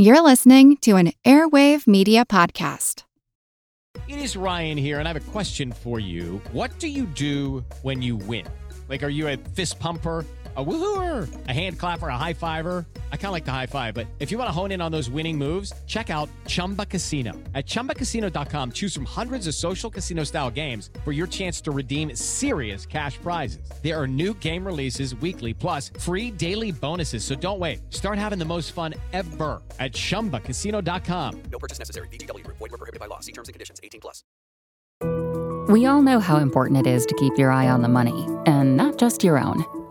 [0.00, 3.02] You're listening to an Airwave Media Podcast.
[4.06, 6.40] It is Ryan here, and I have a question for you.
[6.52, 8.46] What do you do when you win?
[8.88, 10.24] Like, are you a fist pumper?
[10.58, 12.84] A woohooer, a hand clapper, a high fiver.
[13.12, 14.90] I kind of like the high five, but if you want to hone in on
[14.90, 17.32] those winning moves, check out Chumba Casino.
[17.54, 22.16] At ChumbaCasino.com, choose from hundreds of social casino style games for your chance to redeem
[22.16, 23.70] serious cash prizes.
[23.84, 27.22] There are new game releases weekly, plus free daily bonuses.
[27.22, 27.80] So don't wait.
[27.90, 31.42] Start having the most fun ever at ChumbaCasino.com.
[31.52, 32.08] No purchase necessary.
[32.08, 32.58] VGW Group.
[32.58, 33.20] Void were prohibited by law.
[33.20, 33.78] See terms and conditions.
[33.84, 34.24] 18 plus.
[35.68, 38.76] We all know how important it is to keep your eye on the money, and
[38.76, 39.77] not just your own.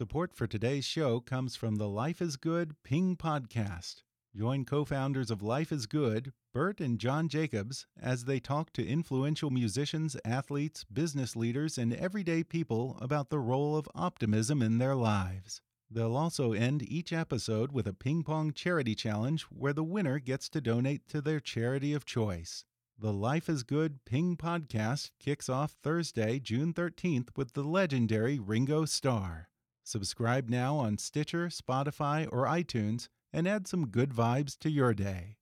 [0.00, 3.96] Support for today's show comes from the Life is Good Ping podcast.
[4.34, 8.86] Join co founders of Life is Good, Bert and John Jacobs, as they talk to
[8.86, 14.94] influential musicians, athletes, business leaders, and everyday people about the role of optimism in their
[14.94, 15.60] lives.
[15.90, 20.48] They'll also end each episode with a ping pong charity challenge where the winner gets
[20.48, 22.64] to donate to their charity of choice.
[22.98, 28.86] The Life is Good Ping podcast kicks off Thursday, June 13th with the legendary Ringo
[28.86, 29.49] Starr.
[29.90, 35.38] Subscribe now on Stitcher, Spotify, or iTunes and add some good vibes to your day.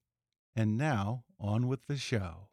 [0.55, 2.47] And now, on with the show.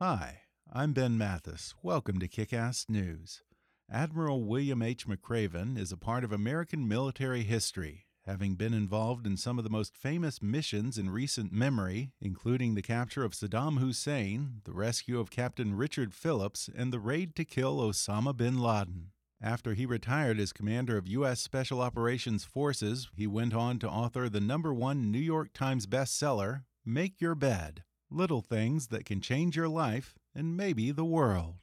[0.00, 0.40] Hi,
[0.72, 1.74] I'm Ben Mathis.
[1.80, 3.44] Welcome to Kick Ass News.
[3.88, 5.06] Admiral William H.
[5.06, 9.70] McRaven is a part of American military history, having been involved in some of the
[9.70, 15.30] most famous missions in recent memory, including the capture of Saddam Hussein, the rescue of
[15.30, 19.12] Captain Richard Phillips, and the raid to kill Osama bin Laden.
[19.40, 21.40] After he retired as commander of U.S.
[21.40, 26.64] Special Operations Forces, he went on to author the number one New York Times bestseller,
[26.84, 31.54] Make Your Bed Little Things That Can Change Your Life and Maybe the World.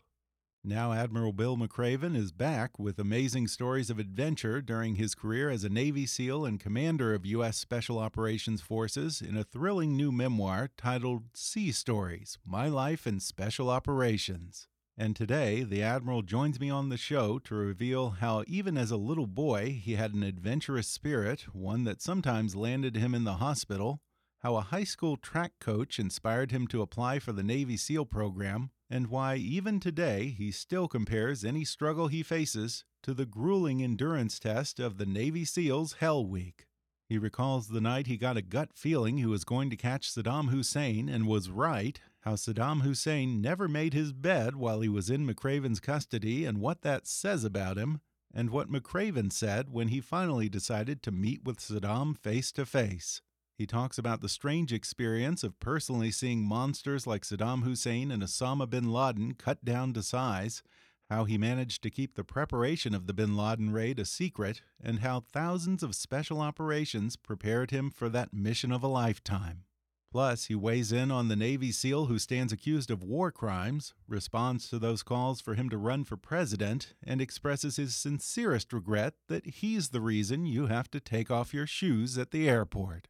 [0.68, 5.64] Now, Admiral Bill McRaven is back with amazing stories of adventure during his career as
[5.64, 7.56] a Navy SEAL and commander of U.S.
[7.56, 13.70] Special Operations Forces in a thrilling new memoir titled Sea Stories My Life in Special
[13.70, 14.68] Operations.
[14.98, 18.98] And today, the Admiral joins me on the show to reveal how, even as a
[18.98, 24.02] little boy, he had an adventurous spirit, one that sometimes landed him in the hospital,
[24.46, 28.70] how a high school track coach inspired him to apply for the Navy SEAL program,
[28.92, 34.38] and why even today he still compares any struggle he faces to the grueling endurance
[34.38, 36.68] test of the Navy SEALs Hell Week.
[37.10, 40.52] He recalls the night he got a gut feeling he was going to catch Saddam
[40.52, 45.26] Hussein and was right, how Saddam Hussein never made his bed while he was in
[45.26, 48.00] McRaven's custody and what that says about him,
[48.32, 53.24] and what McRaven said when he finally decided to meet with Saddam face to face.
[53.58, 58.70] He talks about the strange experience of personally seeing monsters like Saddam Hussein and Osama
[58.70, 60.62] bin Laden cut down to size,
[61.10, 65.00] how he managed to keep the preparation of the bin Laden raid a secret, and
[65.00, 69.64] how thousands of special operations prepared him for that mission of a lifetime.
[70.12, 74.70] Plus, he weighs in on the Navy SEAL who stands accused of war crimes, responds
[74.70, 79.46] to those calls for him to run for president, and expresses his sincerest regret that
[79.46, 83.08] he's the reason you have to take off your shoes at the airport.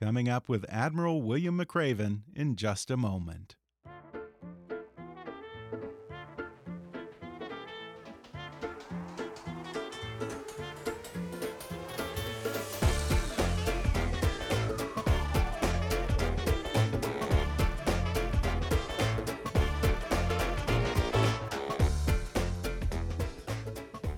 [0.00, 3.56] Coming up with Admiral William McRaven in just a moment.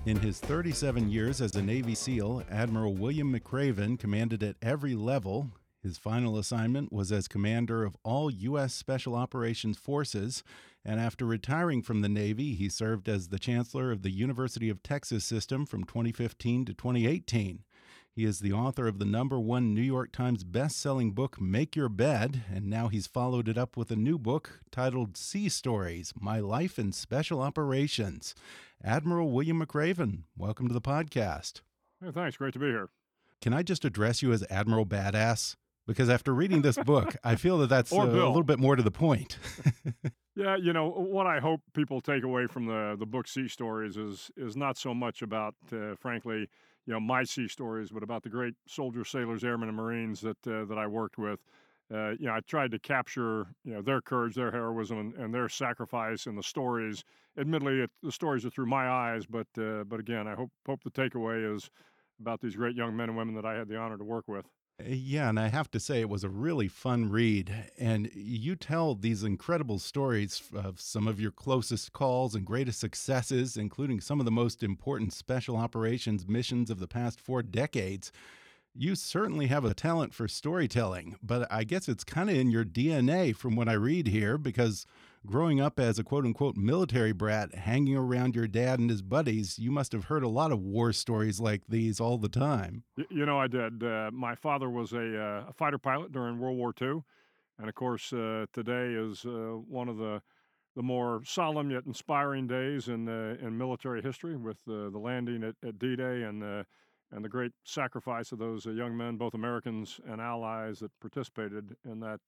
[0.05, 5.49] In his 37 years as a Navy SEAL, Admiral William McRaven commanded at every level.
[5.83, 8.73] His final assignment was as commander of all U.S.
[8.73, 10.43] Special Operations Forces,
[10.85, 14.83] and after retiring from the Navy, he served as the Chancellor of the University of
[14.83, 17.63] Texas System from 2015 to 2018.
[18.13, 21.89] He is the author of the number one New York Times best-selling book, Make Your
[21.89, 26.39] Bed, and now he's followed it up with a new book titled Sea Stories, My
[26.39, 28.35] Life in Special Operations.
[28.83, 31.61] Admiral William McRaven, welcome to the podcast.
[32.03, 32.37] Hey, thanks.
[32.37, 32.89] Great to be here.
[33.41, 35.55] Can I just address you as Admiral Badass?
[35.87, 38.91] Because after reading this book, I feel that that's a little bit more to the
[38.91, 39.37] point.
[40.35, 43.97] Yeah, you know what I hope people take away from the the book Sea Stories
[43.97, 46.47] is is not so much about, uh, frankly,
[46.85, 50.37] you know my sea stories, but about the great soldiers, sailors, airmen, and Marines that
[50.47, 51.41] uh, that I worked with.
[51.93, 55.33] Uh, you know, I tried to capture you know their courage, their heroism, and, and
[55.33, 57.03] their sacrifice in the stories.
[57.37, 60.81] Admittedly, it, the stories are through my eyes, but uh, but again, I hope hope
[60.83, 61.69] the takeaway is
[62.21, 64.45] about these great young men and women that I had the honor to work with.
[64.85, 67.71] Yeah, and I have to say it was a really fun read.
[67.77, 73.57] And you tell these incredible stories of some of your closest calls and greatest successes,
[73.57, 78.11] including some of the most important special operations missions of the past four decades.
[78.73, 82.63] You certainly have a talent for storytelling, but I guess it's kind of in your
[82.63, 84.85] DNA from what I read here because
[85.25, 89.59] growing up as a quote unquote military brat hanging around your dad and his buddies,
[89.59, 92.83] you must have heard a lot of war stories like these all the time.
[93.09, 93.83] You know, I did.
[93.83, 97.03] Uh, my father was a, uh, a, fighter pilot during World War II.
[97.59, 100.21] And of course, uh, today is uh, one of the
[100.73, 105.43] the more solemn yet inspiring days in uh, in military history with uh, the landing
[105.43, 106.65] at, at D-Day and
[107.13, 111.99] and the great sacrifice of those young men, both Americans and allies, that participated in
[111.99, 112.21] that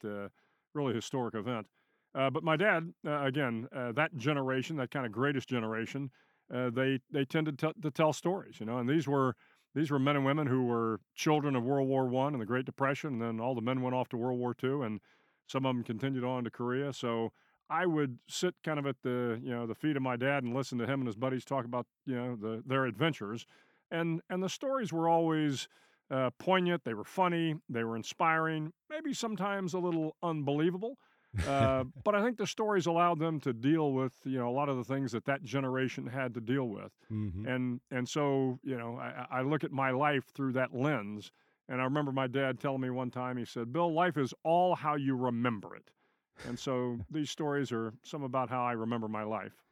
[0.73, 1.65] really historic event.
[2.15, 6.11] Uh, but my dad, uh, again, uh, that generation, that kind of greatest generation,
[6.53, 9.35] uh, they they tended to, to, tell stories, you know, and these were
[9.73, 12.65] these were men and women who were children of World War One and the Great
[12.65, 14.99] Depression, and then all the men went off to World War Two, and
[15.47, 16.93] some of them continued on to Korea.
[16.93, 17.31] So
[17.69, 20.53] I would sit kind of at the you know the feet of my dad and
[20.53, 23.47] listen to him and his buddies talk about you know the, their adventures
[23.93, 25.69] and and the stories were always
[26.11, 26.83] uh, poignant.
[26.83, 27.55] They were funny.
[27.69, 28.73] They were inspiring.
[28.89, 30.97] Maybe sometimes a little unbelievable.
[31.47, 34.69] Uh, but I think the stories allowed them to deal with you know a lot
[34.69, 37.47] of the things that that generation had to deal with, mm-hmm.
[37.47, 41.31] and and so you know I, I look at my life through that lens.
[41.69, 44.75] And I remember my dad telling me one time, he said, Bill, life is all
[44.75, 45.89] how you remember it.
[46.47, 49.62] And so these stories are some about how I remember my life.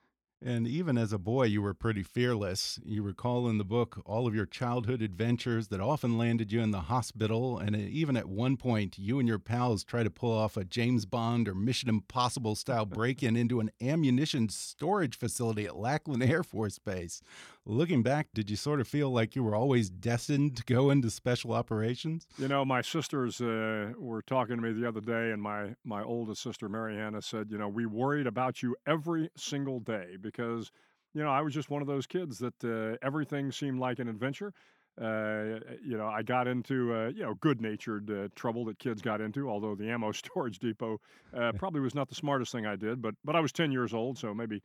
[0.43, 2.79] And even as a boy, you were pretty fearless.
[2.83, 6.71] You recall in the book all of your childhood adventures that often landed you in
[6.71, 7.59] the hospital.
[7.59, 11.05] And even at one point, you and your pals tried to pull off a James
[11.05, 16.43] Bond or Mission Impossible style break in into an ammunition storage facility at Lackland Air
[16.43, 17.21] Force Base.
[17.65, 21.11] Looking back, did you sort of feel like you were always destined to go into
[21.11, 22.25] special operations?
[22.39, 26.01] You know, my sisters uh, were talking to me the other day, and my, my
[26.01, 30.71] oldest sister, Mariana, said, You know, we worried about you every single day because,
[31.13, 34.07] you know, I was just one of those kids that uh, everything seemed like an
[34.07, 34.53] adventure.
[34.99, 39.21] Uh, you know, I got into uh, you know good-natured uh, trouble that kids got
[39.21, 39.49] into.
[39.49, 40.99] Although the ammo storage depot
[41.33, 43.93] uh, probably was not the smartest thing I did, but but I was ten years
[43.93, 44.61] old, so maybe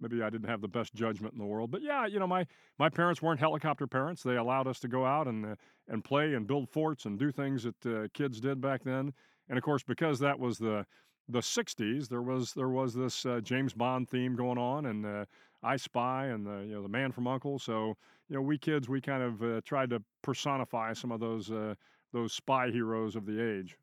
[0.00, 1.70] maybe I didn't have the best judgment in the world.
[1.70, 2.46] But yeah, you know, my
[2.78, 4.22] my parents weren't helicopter parents.
[4.22, 5.54] They allowed us to go out and uh,
[5.88, 9.12] and play and build forts and do things that uh, kids did back then.
[9.48, 10.86] And of course, because that was the
[11.28, 15.24] the 60s there was there was this uh, James Bond theme going on and uh,
[15.62, 17.96] I Spy and the you know the Man from Uncle so
[18.28, 21.74] you know we kids we kind of uh, tried to personify some of those uh,
[22.12, 23.76] those spy heroes of the age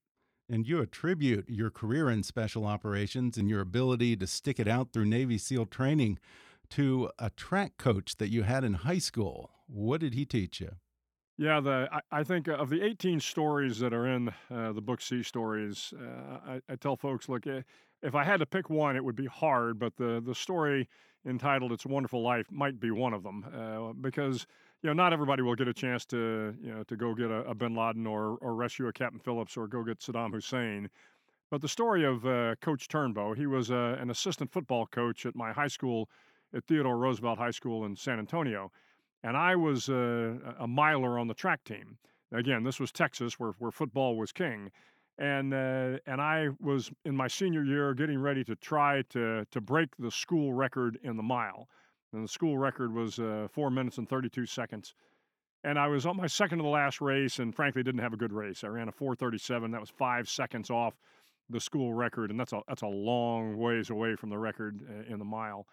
[0.50, 4.92] and you attribute your career in special operations and your ability to stick it out
[4.92, 6.20] through Navy SEAL training
[6.70, 9.52] to a track coach that you had in high school.
[9.68, 10.72] What did he teach you?
[11.38, 15.02] Yeah, the I, I, think of the 18 stories that are in uh, the book
[15.02, 17.62] Sea Stories, uh, I, I, tell folks, look, eh,
[18.02, 20.88] if I had to pick one, it would be hard, but the the story
[21.26, 24.48] entitled "It's a Wonderful Life" might be one of them uh, because
[24.86, 27.42] you know not everybody will get a chance to you know to go get a,
[27.50, 30.90] a, Bin Laden or or rescue a Captain Phillips or go get Saddam Hussein.
[31.50, 35.36] But the story of uh, Coach Turnbow, he was uh, an assistant football coach at
[35.36, 36.08] my high school
[36.54, 38.72] at Theodore Roosevelt High School in San Antonio
[39.26, 41.98] and I was a, a miler on the track team.
[42.32, 44.72] Again, this was Texas, where where football was king,
[45.18, 49.62] and uh, and I was in my senior year getting ready to try to to
[49.62, 51.68] break the school record in the mile,
[52.16, 54.96] and the school record was uh, four minutes and thirty two seconds.
[55.64, 58.18] And I was on my second to the last race, and frankly, didn't have a
[58.18, 58.64] good race.
[58.64, 59.72] I ran a 4:37.
[59.72, 60.96] That was five seconds off
[61.50, 65.12] the school record, and that's a that's a long ways away from the record uh,
[65.12, 65.68] in the mile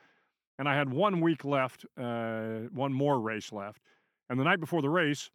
[0.58, 3.80] and I had one week left, uh, one more race left.
[4.28, 5.30] And the night before the race,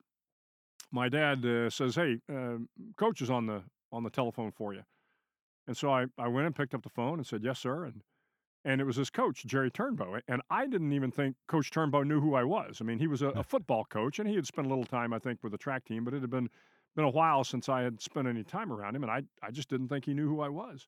[0.92, 2.58] my dad uh, says, "Hey, uh,
[2.96, 4.84] coach is on the on the telephone for you."
[5.68, 8.02] And so I, I went and picked up the phone and said, "Yes, sir." And
[8.68, 10.20] and it was his coach, Jerry Turnbow.
[10.28, 12.80] And I didn't even think Coach Turnbow knew who I was.
[12.82, 15.14] I mean, he was a, a football coach, and he had spent a little time,
[15.14, 16.50] I think, with the track team, but it had been
[16.94, 19.70] been a while since I had spent any time around him, and I I just
[19.70, 20.88] didn't think he knew who I was.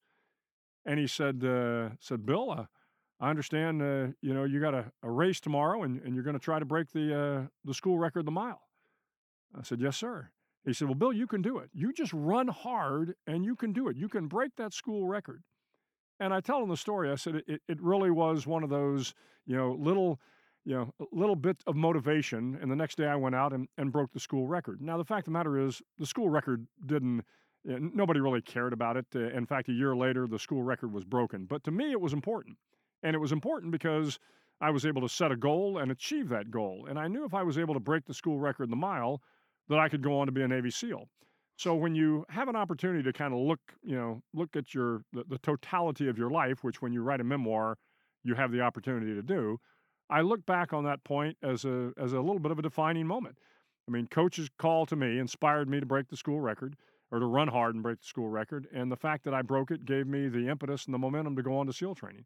[0.85, 2.51] And he said uh, said Bill.
[2.51, 2.65] Uh,
[3.21, 6.39] I understand, uh, you know, you got a, a race tomorrow and, and you're going
[6.39, 8.61] to try to break the, uh, the school record, the mile.
[9.53, 10.29] I said, yes, sir.
[10.65, 11.69] He said, well, Bill, you can do it.
[11.73, 13.97] You just run hard and you can do it.
[13.97, 15.43] You can break that school record.
[16.19, 17.09] And I tell him the story.
[17.11, 19.13] I said, it, it really was one of those,
[19.45, 20.19] you know, little,
[20.65, 22.57] you know, little bit of motivation.
[22.61, 24.81] And the next day I went out and, and broke the school record.
[24.81, 27.23] Now, the fact of the matter is, the school record didn't,
[27.63, 29.05] nobody really cared about it.
[29.15, 31.45] Uh, in fact, a year later, the school record was broken.
[31.45, 32.57] But to me, it was important.
[33.01, 34.19] And it was important because
[34.59, 36.87] I was able to set a goal and achieve that goal.
[36.89, 39.21] And I knew if I was able to break the school record in the mile,
[39.69, 41.07] that I could go on to be a Navy SEAL.
[41.59, 45.01] So when you have an opportunity to kind of look, you know, look at your
[45.11, 47.77] the, the totality of your life, which when you write a memoir,
[48.23, 49.59] you have the opportunity to do.
[50.09, 53.05] I look back on that point as a as a little bit of a defining
[53.05, 53.39] moment.
[53.89, 56.77] I mean, coach's call to me inspired me to break the school record
[57.11, 58.65] or to run hard and break the school record.
[58.73, 61.43] And the fact that I broke it gave me the impetus and the momentum to
[61.43, 62.23] go on to SEAL training.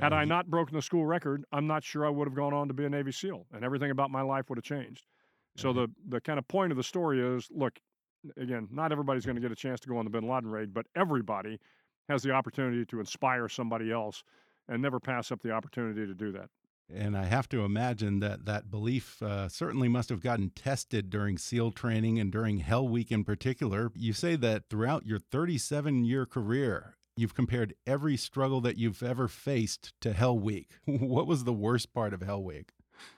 [0.00, 2.68] Had I not broken the school record, I'm not sure I would have gone on
[2.68, 5.04] to be a Navy SEAL and everything about my life would have changed.
[5.56, 7.78] So the, the kind of point of the story is look,
[8.36, 10.72] again, not everybody's going to get a chance to go on the bin Laden raid,
[10.74, 11.58] but everybody
[12.08, 14.22] has the opportunity to inspire somebody else
[14.68, 16.48] and never pass up the opportunity to do that.
[16.94, 21.38] And I have to imagine that that belief uh, certainly must have gotten tested during
[21.38, 23.90] SEAL training and during Hell Week in particular.
[23.94, 29.26] You say that throughout your 37 year career, you've compared every struggle that you've ever
[29.26, 30.70] faced to Hell Week.
[30.84, 32.72] what was the worst part of Hell Week?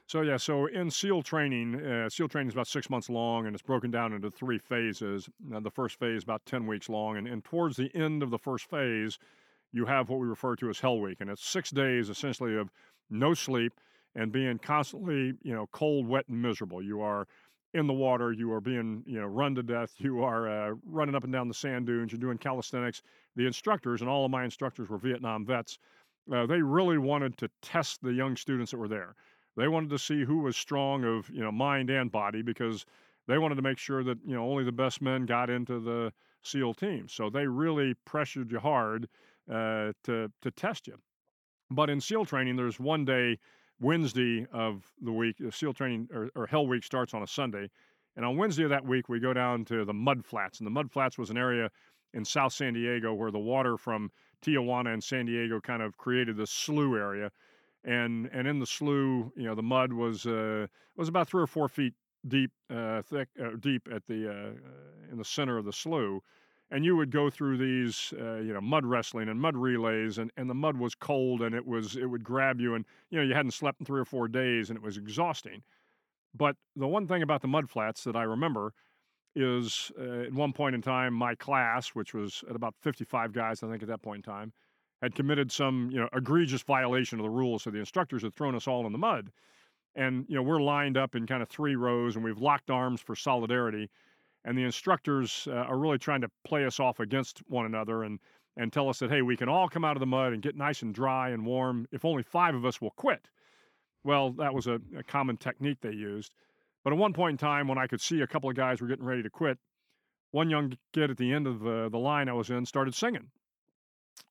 [0.06, 3.54] So yeah, so in SEAL training, uh, SEAL training is about six months long, and
[3.54, 5.28] it's broken down into three phases.
[5.46, 8.38] Now, the first phase about ten weeks long, and, and towards the end of the
[8.38, 9.18] first phase,
[9.72, 12.70] you have what we refer to as Hell Week, and it's six days essentially of
[13.10, 13.72] no sleep,
[14.14, 16.82] and being constantly, you know, cold, wet, and miserable.
[16.82, 17.26] You are
[17.74, 18.32] in the water.
[18.32, 19.92] You are being, you know, run to death.
[19.98, 22.12] You are uh, running up and down the sand dunes.
[22.12, 23.02] You're doing calisthenics.
[23.36, 25.78] The instructors, and all of my instructors were Vietnam vets.
[26.32, 29.14] Uh, they really wanted to test the young students that were there.
[29.56, 32.86] They wanted to see who was strong of, you know, mind and body because
[33.26, 36.12] they wanted to make sure that, you know, only the best men got into the
[36.42, 37.08] SEAL team.
[37.08, 39.08] So they really pressured you hard
[39.50, 40.98] uh, to to test you.
[41.70, 43.38] But in SEAL training, there's one day,
[43.80, 45.36] Wednesday of the week.
[45.44, 47.70] Uh, SEAL training or, or Hell Week starts on a Sunday.
[48.16, 50.60] And on Wednesday of that week, we go down to the Mud Flats.
[50.60, 51.70] And the Mud Flats was an area
[52.12, 54.10] in South San Diego where the water from
[54.44, 57.30] Tijuana and San Diego kind of created this slough area.
[57.84, 61.46] And and in the slough, you know, the mud was uh, was about three or
[61.46, 61.94] four feet
[62.26, 66.22] deep, uh, thick, uh, deep at the uh, in the center of the slough
[66.70, 70.30] and you would go through these uh, you know mud wrestling and mud relays and,
[70.36, 73.24] and the mud was cold and it was it would grab you and you know
[73.24, 75.62] you hadn't slept in three or four days and it was exhausting.
[76.34, 78.72] But the one thing about the mud flats that i remember
[79.36, 83.62] is uh, at one point in time my class which was at about 55 guys
[83.62, 84.52] i think at that point in time
[85.04, 88.54] had committed some you know egregious violation of the rules so the instructors had thrown
[88.54, 89.30] us all in the mud.
[89.94, 93.00] And you know we're lined up in kind of three rows and we've locked arms
[93.00, 93.90] for solidarity.
[94.44, 98.18] And the instructors uh, are really trying to play us off against one another and
[98.56, 100.56] and tell us that hey we can all come out of the mud and get
[100.56, 101.86] nice and dry and warm.
[101.92, 103.28] If only five of us will quit.
[104.02, 106.34] Well that was a, a common technique they used.
[106.82, 108.88] But at one point in time when i could see a couple of guys were
[108.88, 109.58] getting ready to quit
[110.30, 113.28] one young kid at the end of the, the line i was in started singing.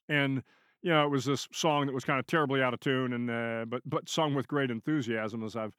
[0.09, 0.43] And
[0.83, 3.29] you know it was this song that was kind of terribly out of tune and
[3.29, 5.73] uh, but but sung with great enthusiasm as i've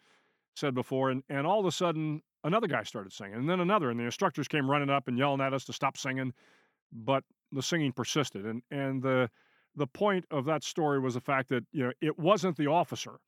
[0.57, 3.91] said before and, and all of a sudden another guy started singing, and then another,
[3.91, 6.33] and the instructors came running up and yelling at us to stop singing,
[6.93, 9.29] but the singing persisted, and and the
[9.77, 13.19] the point of that story was the fact that you know it wasn't the officer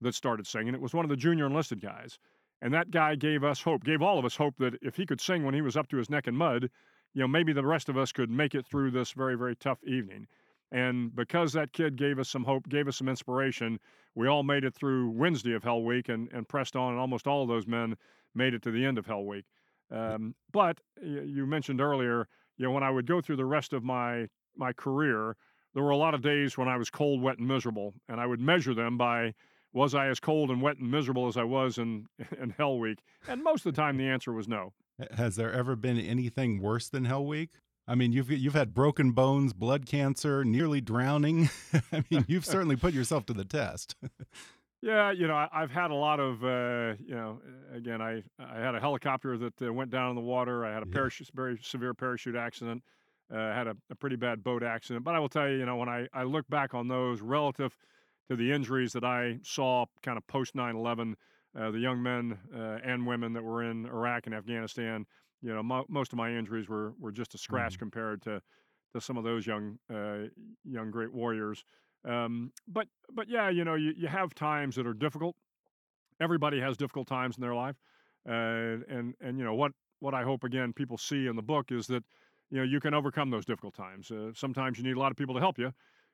[0.00, 2.18] that started singing; it was one of the junior enlisted guys,
[2.60, 5.20] and that guy gave us hope, gave all of us hope that if he could
[5.20, 6.68] sing when he was up to his neck in mud,
[7.14, 9.82] you know maybe the rest of us could make it through this very very tough
[9.84, 10.26] evening.
[10.74, 13.78] And because that kid gave us some hope, gave us some inspiration,
[14.16, 16.90] we all made it through Wednesday of Hell Week and, and pressed on.
[16.90, 17.94] And almost all of those men
[18.34, 19.44] made it to the end of Hell Week.
[19.92, 22.26] Um, but you mentioned earlier,
[22.56, 24.26] you know, when I would go through the rest of my
[24.56, 25.36] my career,
[25.74, 28.26] there were a lot of days when I was cold, wet, and miserable, and I
[28.26, 29.34] would measure them by
[29.72, 32.06] was I as cold and wet and miserable as I was in
[32.40, 32.98] in Hell Week?
[33.28, 34.72] And most of the time, the answer was no.
[35.12, 37.50] Has there ever been anything worse than Hell Week?
[37.86, 41.50] I mean, you've you've had broken bones, blood cancer, nearly drowning.
[41.92, 43.96] I mean, you've certainly put yourself to the test.
[44.84, 47.40] Yeah, you know, I, have had a lot of, uh, you know,
[47.74, 50.66] again, I I had a helicopter that uh, went down in the water.
[50.66, 52.82] I had a parachute, very severe parachute accident.
[53.32, 55.02] Uh, had a, a, pretty bad boat accident.
[55.02, 57.74] But I will tell you, you know, when I, I look back on those relative
[58.28, 61.16] to the injuries that I saw kind of post 9 11,
[61.58, 65.06] uh, the young men uh, and women that were in Iraq and Afghanistan,
[65.44, 67.80] you know, mo- most of my injuries were, were just a scratch mm-hmm.
[67.80, 68.40] compared to,
[68.94, 70.28] to some of those young, uh,
[70.64, 71.62] young great warriors.
[72.08, 75.36] Um, but but yeah, you know, you, you have times that are difficult.
[76.20, 77.76] Everybody has difficult times in their life,
[78.28, 81.72] uh, and and you know what what I hope again people see in the book
[81.72, 82.04] is that
[82.50, 84.10] you know you can overcome those difficult times.
[84.10, 85.72] Uh, sometimes you need a lot of people to help you.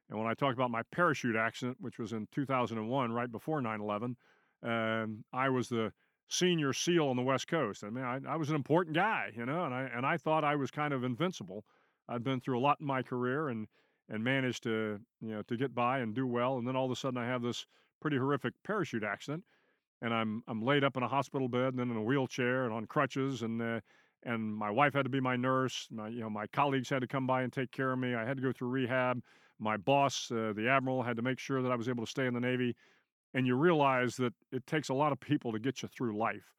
[0.09, 4.15] And when I talk about my parachute accident, which was in 2001, right before 9/11,
[4.63, 5.93] um, I was the
[6.31, 7.85] senior SEAL on the West Coast.
[7.85, 10.45] I mean, I, I was an important guy, you know, and I and I thought
[10.45, 11.65] I was kind of invincible.
[12.09, 13.67] I'd been through a lot in my career and
[14.09, 16.57] and managed to you know to get by and do well.
[16.57, 17.67] And then all of a sudden, I have this
[18.01, 19.45] pretty horrific parachute accident,
[20.01, 22.73] and I'm I'm laid up in a hospital bed and then in a wheelchair and
[22.73, 23.61] on crutches and.
[23.61, 23.81] Uh,
[24.23, 25.89] and my wife had to be my nurse.
[25.91, 28.15] My, you know, my colleagues had to come by and take care of me.
[28.15, 29.23] I had to go through rehab.
[29.59, 32.27] My boss, uh, the admiral, had to make sure that I was able to stay
[32.27, 32.77] in the Navy
[33.35, 36.55] and you realize that it takes a lot of people to get you through life.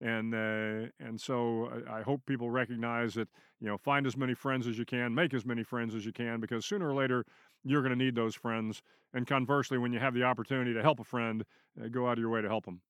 [0.00, 3.28] And uh, and so I, hope people recognize that
[3.60, 6.12] you know find as many friends as you can, make as many friends as you
[6.12, 7.24] can, because sooner or later
[7.62, 8.82] you're going to need those friends.
[9.14, 11.44] And conversely, when you have the opportunity to help a friend,
[11.80, 12.80] uh, go out of your way to help them.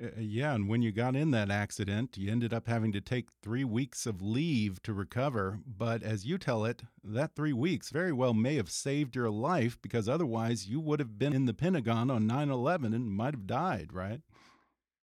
[0.00, 3.28] Uh, yeah, and when you got in that accident, you ended up having to take
[3.42, 5.58] three weeks of leave to recover.
[5.66, 9.78] But as you tell it, that three weeks very well may have saved your life
[9.82, 13.46] because otherwise you would have been in the Pentagon on 9 11 and might have
[13.46, 14.20] died, right?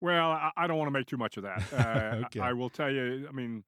[0.01, 1.63] Well, I, I don't want to make too much of that.
[1.71, 2.41] Uh, okay.
[2.41, 3.63] I, I, will tell you, I mean,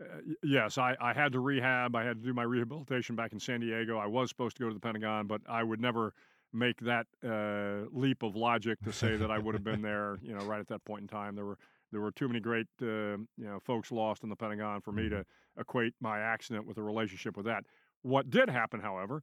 [0.00, 1.94] uh, yes, I, I had to rehab.
[1.94, 3.98] I had to do my rehabilitation back in San Diego.
[3.98, 6.12] I was supposed to go to the Pentagon, but I would never
[6.56, 10.34] make that uh, leap of logic to say that I would have been there, you
[10.34, 11.34] know, right at that point in time.
[11.34, 11.58] There were
[11.92, 15.04] there were too many great, uh, you know, folks lost in the Pentagon for me
[15.04, 15.20] mm-hmm.
[15.20, 15.24] to
[15.58, 17.64] equate my accident with a relationship with that.
[18.02, 19.22] What did happen, however,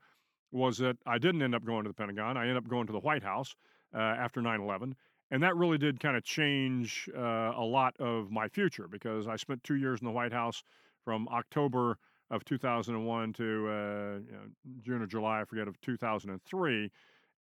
[0.52, 2.38] was that I didn't end up going to the Pentagon.
[2.38, 3.56] I ended up going to the White House
[3.94, 4.94] uh, after 9/11,
[5.32, 9.36] and that really did kind of change uh, a lot of my future because I
[9.36, 10.64] spent two years in the White House
[11.04, 11.98] from October
[12.30, 14.48] of 2001 to uh, you know,
[14.82, 16.92] June or July, I forget, of 2003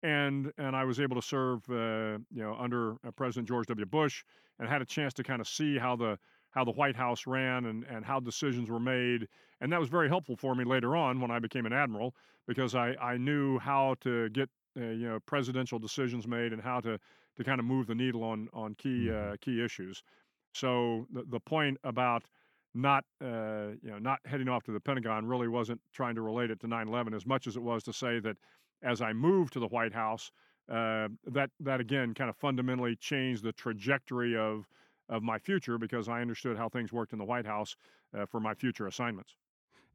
[0.03, 3.87] and and I was able to serve uh, you know under uh, President George W.
[3.87, 4.25] Bush
[4.59, 6.19] and had a chance to kind of see how the
[6.51, 9.29] how the White House ran and and how decisions were made
[9.61, 12.15] and that was very helpful for me later on when I became an admiral
[12.47, 16.81] because I I knew how to get uh, you know presidential decisions made and how
[16.81, 16.99] to
[17.37, 19.33] to kind of move the needle on on key mm-hmm.
[19.33, 20.03] uh, key issues.
[20.53, 22.25] So the the point about
[22.75, 26.51] not uh, you know not heading off to the Pentagon really wasn't trying to relate
[26.51, 28.37] it to 9/11 as much as it was to say that
[28.83, 30.31] as I moved to the White House,
[30.71, 34.69] uh, that that again kind of fundamentally changed the trajectory of
[35.09, 37.77] of my future because I understood how things worked in the White House
[38.17, 39.37] uh, for my future assignments.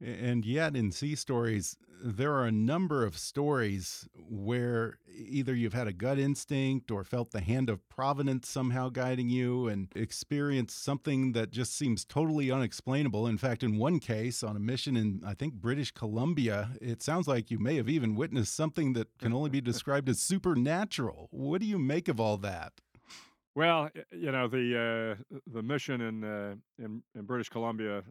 [0.00, 5.88] And yet, in Sea Stories, there are a number of stories where either you've had
[5.88, 11.32] a gut instinct or felt the hand of providence somehow guiding you and experienced something
[11.32, 13.26] that just seems totally unexplainable.
[13.26, 17.26] In fact, in one case, on a mission in, I think, British Columbia, it sounds
[17.26, 21.28] like you may have even witnessed something that can only be described as supernatural.
[21.32, 22.74] What do you make of all that?
[23.58, 28.02] Well, you know the uh, the mission in, uh, in, in British Columbia uh,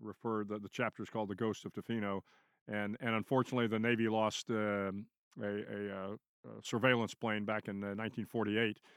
[0.00, 2.22] referred the, the chapter is called "The Ghost of Tofino,"
[2.66, 5.04] and and unfortunately the Navy lost um,
[5.38, 8.70] a, a, uh, a, surveillance plane back in 1948.
[8.70, 8.88] Uh,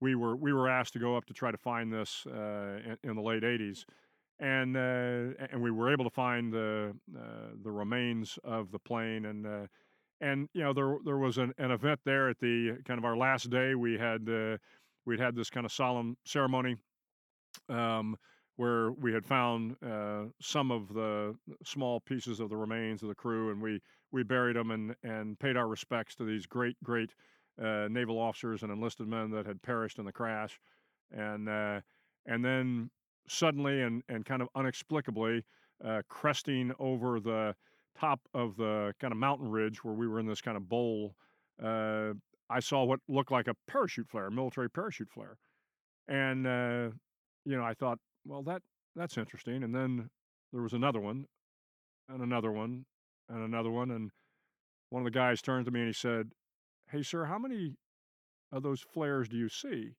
[0.00, 3.10] we were we were asked to go up to try to find this uh, in,
[3.10, 3.84] in, the late 80s,
[4.38, 6.94] and and we were able to find the
[7.64, 9.68] the remains of the plane and.
[10.20, 13.16] and you know there there was an, an event there at the kind of our
[13.16, 13.74] last day.
[13.74, 14.28] We had
[15.04, 16.76] we'd had this kind of solemn ceremony
[17.68, 18.16] um,
[18.56, 21.34] where we had found uh, some of the
[21.64, 25.38] small pieces of the remains of the crew, and we we buried them and and
[25.38, 27.14] paid our respects to these great great
[27.62, 30.60] uh, naval officers and enlisted men that had perished in the crash,
[31.10, 31.80] and uh,
[32.26, 32.90] and then
[33.28, 35.44] suddenly and and kind of unexplicably
[35.84, 37.54] uh, cresting over the
[37.98, 41.14] top of the kind of mountain ridge where we were in this kind of bowl
[41.62, 42.12] uh,
[42.52, 45.38] I saw what looked like a parachute flare, a military parachute flare,
[46.06, 46.90] and uh,
[47.44, 48.62] you know I thought, well that
[48.94, 49.62] that's interesting.
[49.62, 50.10] And then
[50.52, 51.26] there was another one,
[52.08, 52.84] and another one,
[53.28, 54.10] and another one, and
[54.90, 56.30] one of the guys turned to me and he said,
[56.90, 57.76] "Hey sir, how many
[58.52, 59.92] of those flares do you see?"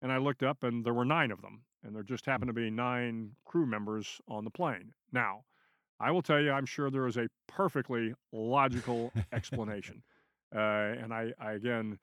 [0.00, 2.54] And I looked up, and there were nine of them, and there just happened to
[2.54, 4.94] be nine crew members on the plane.
[5.12, 5.44] Now,
[6.00, 10.02] I will tell you, I'm sure there is a perfectly logical explanation.
[10.54, 11.98] Uh, and I, I again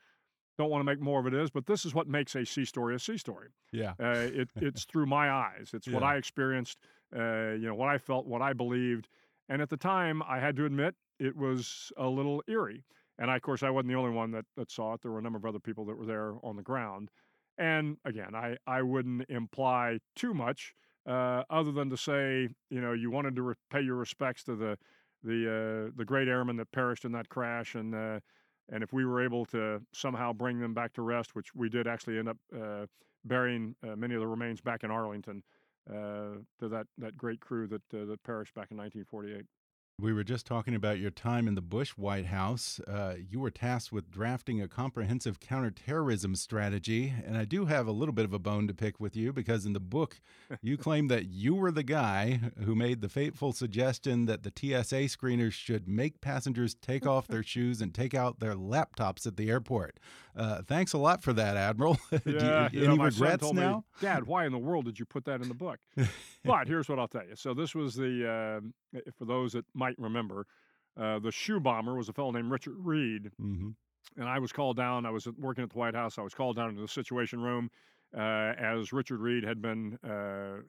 [0.58, 2.66] don't want to make more of it is, but this is what makes a sea
[2.66, 3.50] story a sea story.
[3.72, 3.94] Yeah.
[4.00, 5.72] Uh, it, it's through my eyes.
[5.74, 5.94] It's yeah.
[5.94, 6.78] what I experienced,
[7.16, 9.08] uh, you know, what I felt, what I believed.
[9.50, 12.84] And at the time, I had to admit it was a little eerie.
[13.18, 15.02] And I, of course, I wasn't the only one that, that saw it.
[15.02, 17.10] There were a number of other people that were there on the ground.
[17.58, 20.74] And again, I, I wouldn't imply too much
[21.08, 24.56] uh, other than to say, you know, you wanted to re- pay your respects to
[24.56, 24.78] the
[25.24, 28.20] the uh, the great airmen that perished in that crash, and uh,
[28.72, 31.88] and if we were able to somehow bring them back to rest, which we did
[31.88, 32.86] actually end up uh,
[33.26, 35.44] burying uh, many of the remains back in Arlington
[35.90, 39.46] uh, to that that great crew that uh, that perished back in 1948.
[40.02, 42.80] We were just talking about your time in the Bush White House.
[42.88, 47.14] Uh, you were tasked with drafting a comprehensive counterterrorism strategy.
[47.24, 49.64] And I do have a little bit of a bone to pick with you because
[49.64, 50.20] in the book,
[50.60, 55.06] you claim that you were the guy who made the fateful suggestion that the TSA
[55.06, 59.52] screeners should make passengers take off their shoes and take out their laptops at the
[59.52, 60.00] airport.
[60.36, 62.00] Uh, thanks a lot for that, Admiral.
[62.26, 63.84] Yeah, you, you any son regrets told me, now?
[64.00, 65.80] Dad, why in the world did you put that in the book?
[66.44, 67.36] But here's what I'll tell you.
[67.36, 68.62] So this was the
[68.96, 70.48] uh, for those that might remember,
[70.98, 73.76] uh, the shoe bomber was a fellow named Richard Reid, Mm -hmm.
[74.18, 75.06] and I was called down.
[75.06, 76.22] I was working at the White House.
[76.22, 77.70] I was called down into the Situation Room
[78.16, 80.62] uh, as Richard Reid had been uh,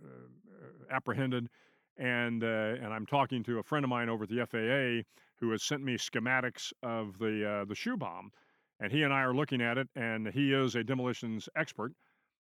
[0.90, 1.48] apprehended,
[1.96, 5.04] and uh, and I'm talking to a friend of mine over at the FAA
[5.40, 8.30] who has sent me schematics of the uh, the shoe bomb,
[8.78, 11.92] and he and I are looking at it, and he is a demolitions expert,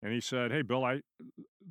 [0.02, 1.02] and he said, "Hey, Bill, I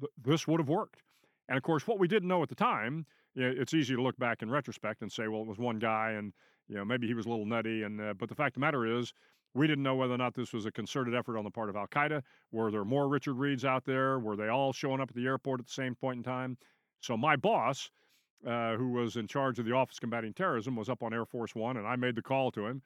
[0.01, 1.03] th- this would have worked."
[1.49, 4.03] And of course, what we didn't know at the time, you know, it's easy to
[4.03, 6.33] look back in retrospect and say, "Well, it was one guy, and
[6.69, 8.67] you know maybe he was a little nutty," and uh, but the fact of the
[8.67, 9.13] matter is.
[9.55, 11.77] We didn't know whether or not this was a concerted effort on the part of
[11.77, 12.23] Al Qaeda.
[12.53, 14.19] Were there more Richard Reids out there?
[14.19, 16.57] Were they all showing up at the airport at the same point in time?
[17.01, 17.91] So my boss,
[18.47, 21.55] uh, who was in charge of the Office Combating Terrorism, was up on Air Force
[21.55, 22.81] One, and I made the call to him,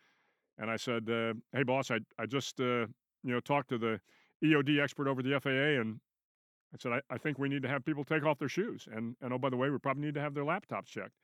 [0.59, 2.89] and I said, uh, "Hey, boss, I I just uh,
[3.23, 4.01] you know talked to the
[4.43, 6.01] EOD expert over the FAA, and
[6.75, 9.17] I said I, I think we need to have people take off their shoes, and
[9.23, 11.15] and oh by the way, we probably need to have their laptops checked.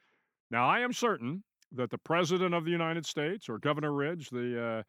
[0.50, 4.84] Now I am certain that the President of the United States or Governor Ridge, the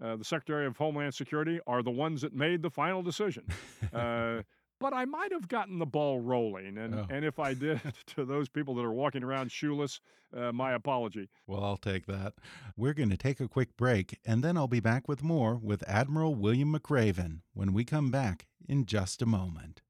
[0.00, 3.44] uh, uh, the Secretary of Homeland Security, are the ones that made the final decision."
[3.92, 4.42] Uh,
[4.80, 6.78] but I might have gotten the ball rolling.
[6.78, 7.06] And, Oh.
[7.10, 7.80] and if I did,
[8.14, 10.00] to those people that are walking around shoeless,
[10.32, 11.28] uh, my apology.
[11.48, 12.34] Well, I'll take that.
[12.76, 15.82] We're going to take a quick break, and then I'll be back with more with
[15.88, 19.82] Admiral William McRaven when we come back in just a moment.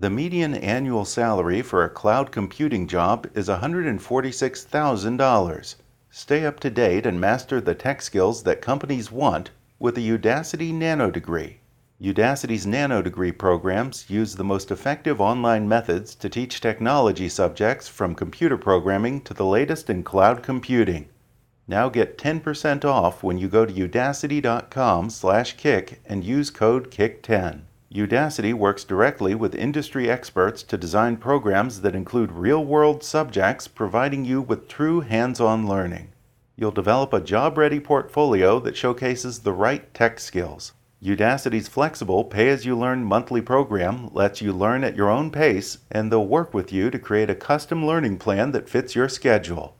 [0.00, 5.74] The median annual salary for a cloud computing job is $146,000.
[6.08, 10.72] Stay up to date and master the tech skills that companies want with a Udacity
[10.72, 11.58] Nano Degree.
[12.00, 18.14] Udacity's Nano Degree programs use the most effective online methods to teach technology subjects from
[18.14, 21.08] computer programming to the latest in cloud computing.
[21.66, 27.62] Now get 10% off when you go to udacity.com/kick and use code KICK10.
[27.94, 34.42] Udacity works directly with industry experts to design programs that include real-world subjects, providing you
[34.42, 36.12] with true hands-on learning.
[36.54, 40.74] You'll develop a job-ready portfolio that showcases the right tech skills.
[41.02, 46.52] Udacity's flexible pay-as-you-learn monthly program lets you learn at your own pace, and they'll work
[46.52, 49.76] with you to create a custom learning plan that fits your schedule.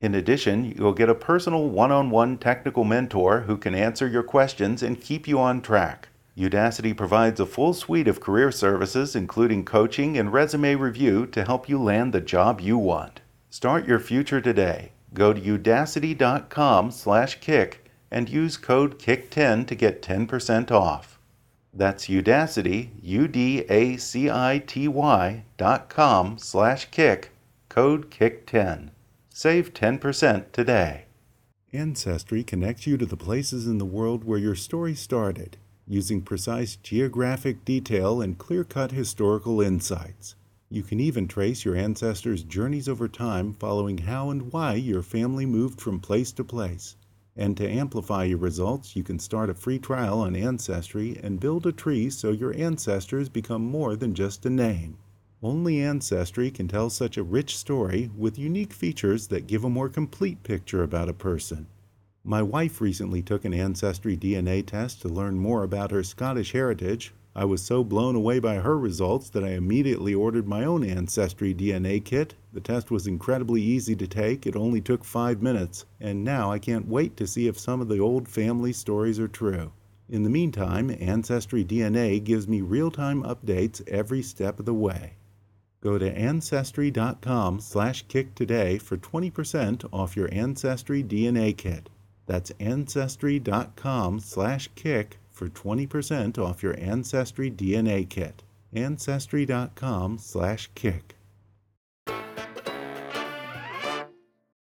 [0.00, 5.00] In addition, you'll get a personal one-on-one technical mentor who can answer your questions and
[5.00, 6.08] keep you on track.
[6.36, 11.68] Udacity provides a full suite of career services, including coaching and resume review, to help
[11.68, 13.20] you land the job you want.
[13.50, 14.92] Start your future today.
[15.12, 21.18] Go to udacity.com/kick and use code KICK10 to get 10% off.
[21.74, 23.64] That's Udacity, U-D-A-C-I-T-Y
[25.56, 27.30] dot com slash kick,
[27.70, 28.90] code KICK10.
[29.30, 31.06] Save 10% today.
[31.72, 35.56] Ancestry connects you to the places in the world where your story started,
[35.92, 40.36] using precise geographic detail and clear-cut historical insights.
[40.70, 45.44] You can even trace your ancestors' journeys over time following how and why your family
[45.44, 46.96] moved from place to place.
[47.36, 51.66] And to amplify your results, you can start a free trial on Ancestry and build
[51.66, 54.96] a tree so your ancestors become more than just a name.
[55.42, 59.90] Only Ancestry can tell such a rich story with unique features that give a more
[59.90, 61.66] complete picture about a person.
[62.24, 67.12] My wife recently took an Ancestry DNA test to learn more about her Scottish heritage.
[67.34, 71.52] I was so blown away by her results that I immediately ordered my own Ancestry
[71.52, 72.36] DNA kit.
[72.52, 76.60] The test was incredibly easy to take, it only took five minutes, and now I
[76.60, 79.72] can't wait to see if some of the old family stories are true.
[80.08, 85.14] In the meantime, Ancestry DNA gives me real time updates every step of the way.
[85.80, 91.88] Go to ancestry.com/kick today for 20% off your Ancestry DNA kit.
[92.26, 98.44] That's ancestry.com/kick for 20% off your Ancestry DNA kit.
[98.74, 101.16] ancestry.com/kick.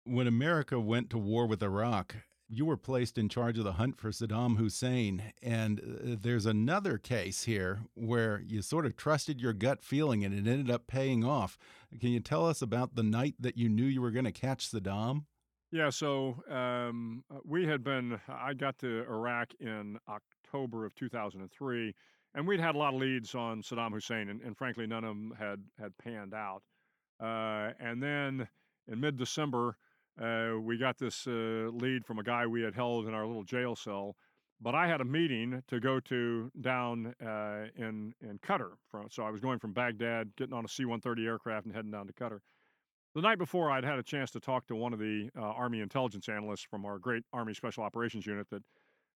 [0.03, 2.15] When America went to war with Iraq,
[2.47, 5.33] you were placed in charge of the hunt for Saddam Hussein.
[5.41, 10.33] And uh, there's another case here where you sort of trusted your gut feeling and
[10.33, 11.57] it ended up paying off.
[11.99, 14.69] Can you tell us about the night that you knew you were going to catch
[14.69, 15.23] Saddam?
[15.75, 21.93] Yeah, so um, uh, we had been, I got to Iraq in October of 2003,
[22.33, 25.09] and we'd had a lot of leads on Saddam Hussein, and, and frankly, none of
[25.09, 26.61] them had had panned out.
[27.21, 28.47] Uh, and then
[28.87, 29.75] in mid-December,
[30.17, 33.43] uh, we got this uh, lead from a guy we had held in our little
[33.43, 34.15] jail cell.
[34.61, 38.75] But I had a meeting to go to down uh, in in Qatar.
[39.09, 42.13] So I was going from Baghdad, getting on a C-130 aircraft, and heading down to
[42.13, 42.39] Qatar.
[43.15, 45.79] The night before, I'd had a chance to talk to one of the uh, Army
[45.79, 48.63] intelligence analysts from our great Army Special Operations Unit that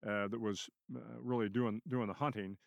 [0.07, 2.59] uh, that was uh, really doing doing the hunting,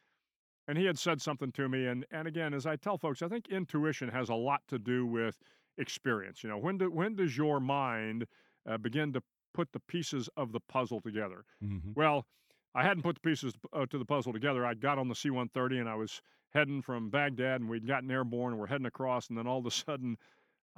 [0.68, 1.86] and he had said something to me.
[1.86, 5.06] And and again, as I tell folks, I think intuition has a lot to do
[5.06, 5.38] with
[5.78, 6.44] experience.
[6.44, 8.26] You know, when do, when does your mind
[8.68, 9.22] uh, begin to
[9.54, 11.46] put the pieces of the puzzle together?
[11.64, 11.92] Mm-hmm.
[11.96, 12.26] Well,
[12.74, 14.66] I hadn't put the pieces uh, to the puzzle together.
[14.66, 18.54] I got on the C-130 and I was heading from Baghdad, and we'd gotten airborne,
[18.54, 20.18] and we're heading across, and then all of a sudden,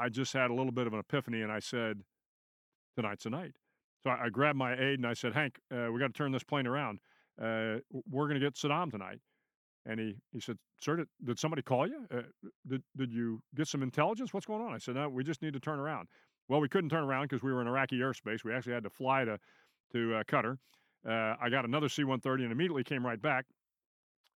[0.02, 2.02] I just had a little bit of an epiphany, and I said,
[2.96, 3.54] "Tonight's the night."
[4.04, 6.32] So I, I grabbed my aide and I said, "Hank, uh, we got to turn
[6.32, 7.00] this plane around.
[7.42, 7.78] Uh,
[8.10, 9.20] we're going to get Saddam tonight."
[9.86, 12.06] And he, he said, Sir, did, did somebody call you?
[12.14, 12.22] Uh,
[12.68, 14.34] did, did you get some intelligence?
[14.34, 14.74] What's going on?
[14.74, 16.08] I said, No, we just need to turn around.
[16.48, 18.44] Well, we couldn't turn around because we were in Iraqi airspace.
[18.44, 19.40] We actually had to fly to,
[19.94, 20.58] to uh, Qatar.
[21.08, 23.46] Uh, I got another C 130 and immediately came right back.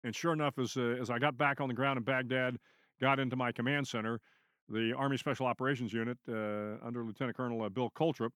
[0.04, 2.58] And sure enough, as, uh, as I got back on the ground in Baghdad,
[3.02, 4.20] got into my command center,
[4.70, 8.32] the Army Special Operations Unit uh, under Lieutenant Colonel uh, Bill Coultrup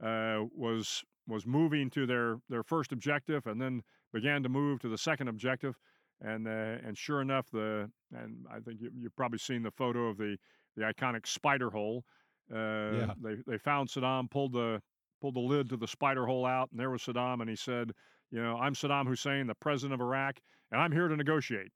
[0.00, 4.98] was was moving to their, their first objective and then began to move to the
[4.98, 5.74] second objective
[6.20, 10.08] and uh, and sure enough, the and I think you, you've probably seen the photo
[10.08, 10.36] of the
[10.76, 12.04] the iconic spider hole.
[12.52, 12.56] Uh,
[12.92, 13.14] Yeah.
[13.20, 14.80] They they found Saddam, pulled the
[15.20, 17.92] pulled the lid to the spider hole out, and there was Saddam, and he said,
[18.34, 20.40] "You know, I'm Saddam Hussein, the president of Iraq,
[20.72, 21.70] and I'm here to negotiate."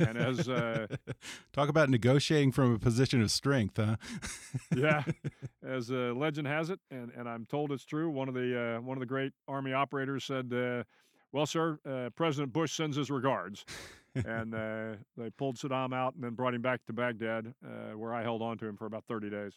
[0.00, 0.88] And as uh,
[1.52, 3.96] Talk about negotiating from a position of strength, huh?
[4.76, 5.04] yeah,
[5.64, 8.10] as uh, legend has it, and, and I'm told it's true.
[8.10, 10.82] One of the uh, one of the great army operators said, uh,
[11.30, 13.64] "Well, sir, uh, President Bush sends his regards."
[14.26, 18.12] and uh, they pulled Saddam out and then brought him back to Baghdad, uh, where
[18.12, 19.54] I held on to him for about 30 days.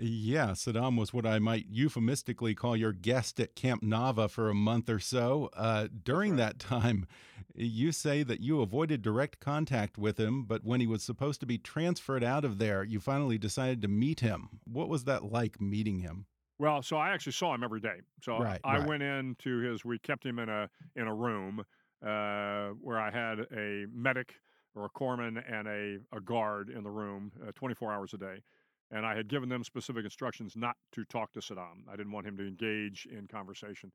[0.00, 4.54] Yeah, Saddam was what I might euphemistically call your guest at Camp Nama for a
[4.54, 5.50] month or so.
[5.54, 6.38] Uh, during right.
[6.38, 7.06] that time,
[7.54, 11.46] you say that you avoided direct contact with him, but when he was supposed to
[11.46, 14.60] be transferred out of there, you finally decided to meet him.
[14.64, 16.26] What was that like meeting him?
[16.58, 18.00] Well, so I actually saw him every day.
[18.22, 18.86] So Right, I right.
[18.86, 19.84] went into his.
[19.84, 21.64] We kept him in a in a room
[22.04, 24.34] uh, where I had a medic
[24.74, 28.42] or a corpsman and a, a guard in the room, uh, 24 hours a day.
[28.90, 31.88] And I had given them specific instructions not to talk to Saddam.
[31.90, 33.90] I didn't want him to engage in conversation.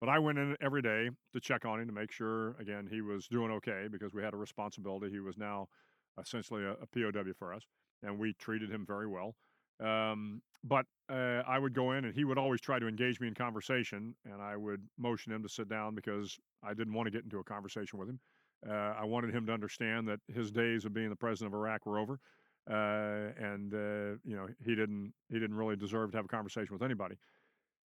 [0.00, 3.00] But I went in every day to check on him to make sure, again, he
[3.00, 5.10] was doing okay because we had a responsibility.
[5.10, 5.68] He was now
[6.20, 7.62] essentially a, a POW for us,
[8.02, 9.36] and we treated him very well.
[9.78, 13.28] Um, but uh, I would go in, and he would always try to engage me
[13.28, 17.10] in conversation, and I would motion him to sit down because I didn't want to
[17.10, 18.20] get into a conversation with him.
[18.68, 21.84] Uh, I wanted him to understand that his days of being the president of Iraq
[21.84, 22.18] were over,
[22.70, 26.72] uh, and uh, you know he didn't he didn't really deserve to have a conversation
[26.72, 27.16] with anybody.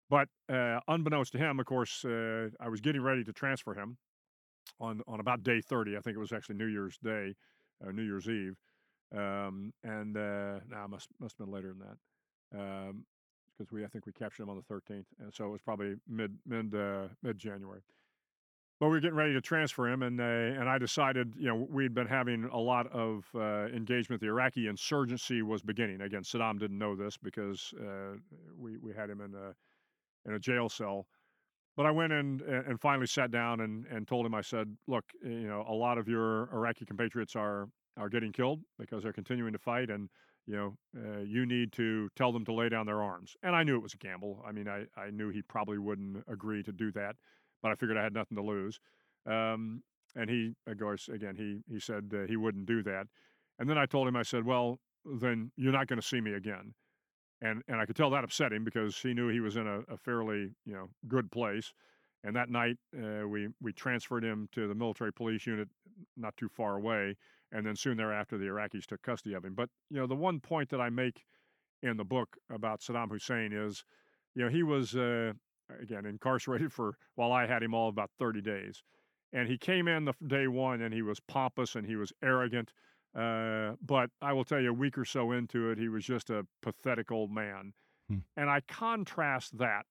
[0.08, 3.96] But uh, unbeknownst to him, of course, uh, I was getting ready to transfer him
[4.80, 5.96] on on about day thirty.
[5.96, 7.34] I think it was actually New Year's Day,
[7.84, 8.56] uh, New Year's Eve,
[9.16, 12.94] um, and uh, nah, must must have been later than that,
[13.56, 15.94] because we I think we captured him on the thirteenth, and so it was probably
[16.08, 17.82] mid mid uh, mid January.
[18.80, 21.66] But we were getting ready to transfer him, and uh, and I decided, you know,
[21.70, 24.22] we'd been having a lot of uh, engagement.
[24.22, 26.00] The Iraqi insurgency was beginning.
[26.00, 28.16] Again, Saddam didn't know this because uh,
[28.58, 29.54] we we had him in a
[30.26, 31.06] in a jail cell.
[31.76, 35.04] But I went in and finally sat down and, and told him, I said, look,
[35.22, 39.52] you know, a lot of your Iraqi compatriots are are getting killed because they're continuing
[39.52, 40.08] to fight, and
[40.46, 43.36] you know, uh, you need to tell them to lay down their arms.
[43.42, 44.42] And I knew it was a gamble.
[44.46, 47.16] I mean, I, I knew he probably wouldn't agree to do that,
[47.62, 48.80] but I figured I had nothing to lose.
[49.26, 49.82] Um,
[50.16, 53.06] and he, of course, again, he he said uh, he wouldn't do that.
[53.58, 56.34] And then I told him, I said, well, then you're not going to see me
[56.34, 56.74] again.
[57.42, 59.80] And and I could tell that upset him because he knew he was in a,
[59.92, 61.72] a fairly you know good place.
[62.22, 65.68] And that night, uh, we we transferred him to the military police unit,
[66.16, 67.16] not too far away.
[67.52, 69.54] And then soon thereafter, the Iraqis took custody of him.
[69.54, 71.24] But you know, the one point that I make
[71.82, 73.84] in the book about Saddam Hussein is,
[74.34, 75.32] you know, he was uh,
[75.80, 78.82] again incarcerated for while I had him all about thirty days,
[79.32, 82.72] and he came in the day one and he was pompous and he was arrogant.
[83.14, 86.30] Uh, but I will tell you, a week or so into it, he was just
[86.30, 87.72] a pathetic old man.
[88.08, 88.18] Hmm.
[88.36, 89.84] And I contrast that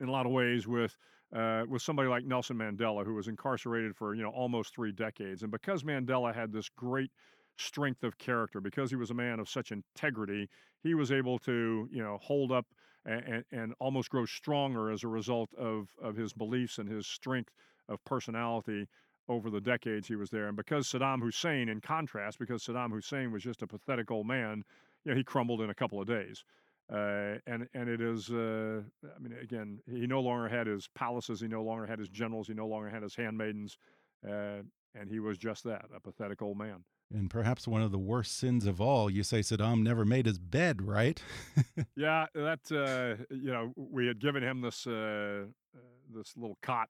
[0.00, 0.96] in a lot of ways with
[1.34, 5.42] uh, with somebody like Nelson Mandela, who was incarcerated for you know almost three decades,
[5.42, 7.10] and because Mandela had this great
[7.58, 10.48] strength of character, because he was a man of such integrity,
[10.82, 12.66] he was able to you know hold up
[13.06, 17.52] and, and almost grow stronger as a result of of his beliefs and his strength
[17.88, 18.86] of personality
[19.28, 20.48] over the decades he was there.
[20.48, 24.64] And because Saddam Hussein, in contrast, because Saddam Hussein was just a pathetic old man,
[25.04, 26.44] you know, he crumbled in a couple of days.
[26.92, 31.40] Uh, and and it is, uh, I mean, again, he no longer had his palaces,
[31.40, 33.76] he no longer had his generals, he no longer had his handmaidens,
[34.24, 34.62] uh,
[34.94, 36.84] and he was just that, a pathetic old man.
[37.12, 40.38] And perhaps one of the worst sins of all, you say Saddam never made his
[40.38, 41.22] bed, right?
[41.96, 45.80] yeah, that uh, you know, we had given him this uh, uh,
[46.12, 46.88] this little cot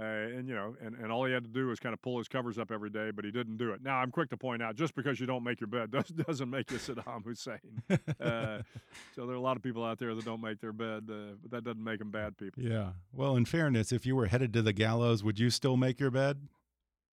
[0.00, 2.16] uh, and you know, and, and all he had to do was kind of pull
[2.16, 3.82] his covers up every day, but he didn't do it.
[3.82, 6.48] Now I'm quick to point out, just because you don't make your bed does, doesn't
[6.48, 7.82] make you Saddam Hussein.
[7.90, 8.62] Uh,
[9.14, 11.34] so there are a lot of people out there that don't make their bed, uh,
[11.42, 12.62] but that doesn't make them bad people.
[12.62, 12.92] Yeah.
[13.12, 16.10] Well, in fairness, if you were headed to the gallows, would you still make your
[16.10, 16.48] bed?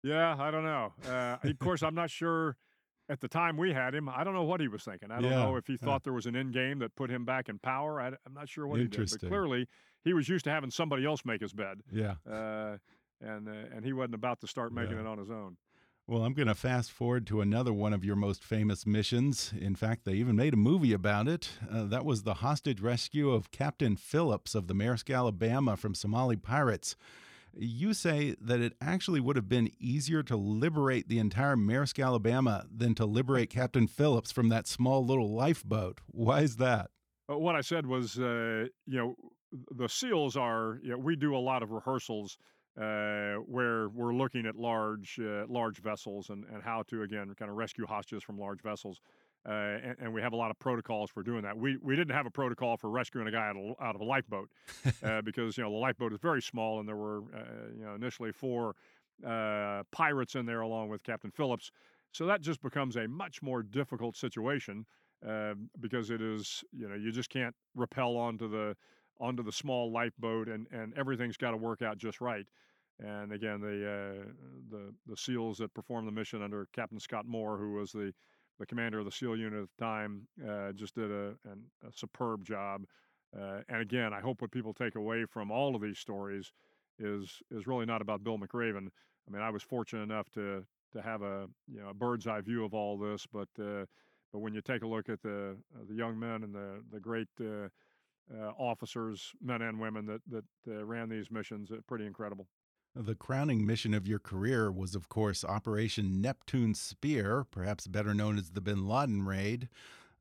[0.03, 0.93] Yeah, I don't know.
[1.09, 2.57] Uh, of course, I'm not sure.
[3.09, 5.11] At the time we had him, I don't know what he was thinking.
[5.11, 5.79] I don't Yeah, know if he yeah.
[5.85, 8.01] thought there was an end game that put him back in power.
[8.01, 9.69] I, am not sure what he did, but clearly
[10.05, 11.81] he was used to having somebody else make his bed.
[11.93, 12.15] Yeah.
[12.31, 12.77] uh,
[13.21, 15.01] and uh, and he wasn't about to start making Yeah.
[15.03, 15.57] it on his own.
[16.09, 19.53] Well, I'm going to fast forward to another one of your most famous missions.
[19.59, 21.51] In fact, they even made a movie about it.
[21.71, 26.37] Uh, that was the hostage rescue of Captain Phillips of the Maersk, Alabama from Somali
[26.37, 26.97] pirates.
[27.55, 32.65] You say that it actually would have been easier to liberate the entire Maersk, Alabama
[32.75, 36.01] than to liberate Captain Phillips from that small little lifeboat.
[36.07, 36.91] Why is that?
[37.27, 39.15] What I said was, uh, you know,
[39.71, 42.39] the SEALs are, you know, we do a lot of rehearsals
[42.81, 47.51] uh, where we're looking at large, uh, large vessels and, and how to again kind
[47.51, 49.01] of rescue hostages from large vessels.
[49.45, 51.57] Uh, and, and we have a lot of protocols for doing that.
[51.57, 54.05] We we didn't have a protocol for rescuing a guy out of, out of a
[54.05, 54.49] lifeboat
[55.03, 57.95] uh, because you know the lifeboat is very small, and there were uh, you know
[57.95, 58.77] initially four
[59.27, 61.73] uh, pirates in there along with Captain Phillips.
[62.13, 64.87] So that just becomes a much more difficult situation
[65.27, 68.77] uh, because it is you know you just can't rappel onto the
[69.21, 72.47] onto the small lifeboat and and everything's got to work out just right.
[73.01, 74.25] And again, the uh,
[74.71, 78.13] the the SEALs that performed the mission under Captain Scott Moore, who was the
[78.63, 81.93] the commander of the SEAL unit at the time, uh, just did a, an, a
[81.93, 82.85] superb job.
[83.37, 86.53] Uh, and again, I hope what people take away from all of these stories
[86.99, 88.87] is is really not about Bill McRaven.
[89.27, 92.41] I mean, I was fortunate enough to to have a you know a bird's eye
[92.41, 93.85] view of all this, but uh,
[94.33, 97.01] but when you take a look at the uh, the young men and the the
[97.01, 97.69] great uh,
[98.33, 102.47] uh, officers, men and women that that ran these missions, pretty incredible.
[102.95, 108.37] The crowning mission of your career was, of course, Operation Neptune Spear, perhaps better known
[108.37, 109.71] as the bin Laden raid.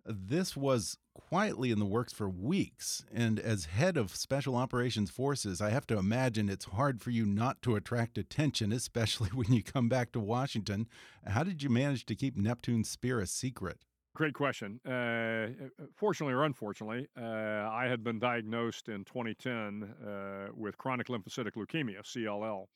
[0.06, 5.60] This was quietly in the works for weeks, and as head of Special Operations Forces,
[5.60, 9.62] I have to imagine it's hard for you not to attract attention, especially when you
[9.62, 10.88] come back to Washington.
[11.28, 13.80] How did you manage to keep Neptune Spear a secret?
[14.14, 14.80] Great question.
[14.86, 15.48] Uh,
[15.96, 22.04] fortunately or unfortunately, uh, I had been diagnosed in 2010 uh, with chronic lymphocytic leukemia
[22.04, 22.68] (CLL),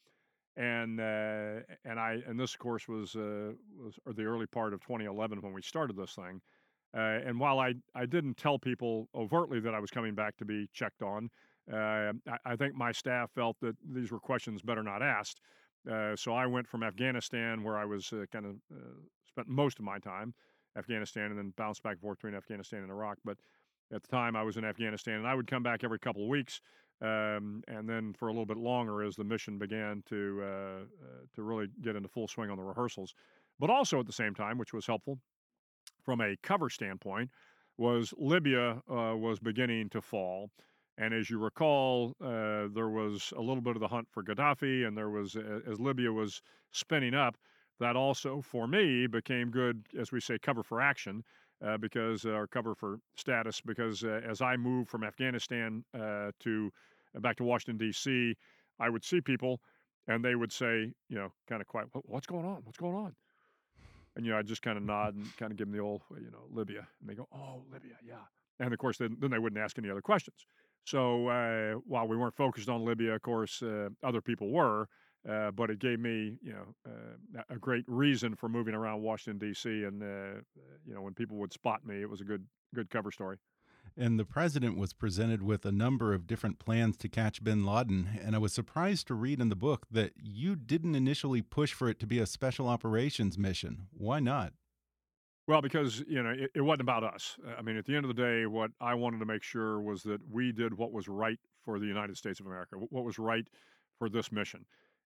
[0.56, 4.80] and uh, and I and this of course was uh, was the early part of
[4.80, 6.42] 2011 when we started this thing.
[6.96, 10.46] Uh, and while I I didn't tell people overtly that I was coming back to
[10.46, 11.30] be checked on,
[11.72, 15.42] uh, I, I think my staff felt that these were questions better not asked.
[15.90, 19.80] Uh, so I went from Afghanistan, where I was uh, kind of uh, spent most
[19.80, 20.34] of my time,
[20.78, 23.18] Afghanistan, and then bounced back and forth between Afghanistan and Iraq.
[23.24, 23.38] But
[23.94, 26.30] at the time, I was in Afghanistan, and I would come back every couple of
[26.30, 26.62] weeks,
[27.02, 30.82] um, and then for a little bit longer as the mission began to uh, uh,
[31.36, 33.14] to really get into full swing on the rehearsals.
[33.60, 35.20] But also at the same time, which was helpful
[36.04, 37.30] from a cover standpoint,
[37.78, 40.50] was Libya uh, was beginning to fall.
[40.98, 44.88] And as you recall, uh, there was a little bit of the hunt for Gaddafi,
[44.88, 45.36] and there was,
[45.70, 47.36] as Libya was spinning up,
[47.80, 51.24] that also, for me, became good, as we say, cover for action,
[51.66, 56.72] uh, because, or cover for status, because uh, as I moved from Afghanistan uh, to
[57.16, 58.36] uh, back to Washington, D.C.,
[58.80, 59.62] I would see people
[60.08, 62.62] and they would say, you know, kind of quiet, what's going on?
[62.64, 63.16] What's going on?
[64.16, 66.02] And, you know, I just kind of nod and kind of give them the old,
[66.12, 66.88] you know, Libya.
[67.02, 68.16] And they go, oh, Libya, yeah.
[68.60, 70.46] And of course, then, then they wouldn't ask any other questions.
[70.86, 74.88] So uh, while we weren't focused on Libya, of course, uh, other people were.
[75.28, 79.40] Uh, but it gave me, you know, uh, a great reason for moving around Washington
[79.40, 79.70] D.C.
[79.70, 80.42] And uh,
[80.86, 83.38] you know, when people would spot me, it was a good, good cover story.
[83.98, 88.20] And the president was presented with a number of different plans to catch bin Laden.
[88.22, 91.88] And I was surprised to read in the book that you didn't initially push for
[91.88, 93.88] it to be a special operations mission.
[93.92, 94.54] Why not?
[95.48, 97.38] Well, because you know, it, it wasn't about us.
[97.58, 100.04] I mean, at the end of the day, what I wanted to make sure was
[100.04, 103.48] that we did what was right for the United States of America, what was right
[103.98, 104.66] for this mission.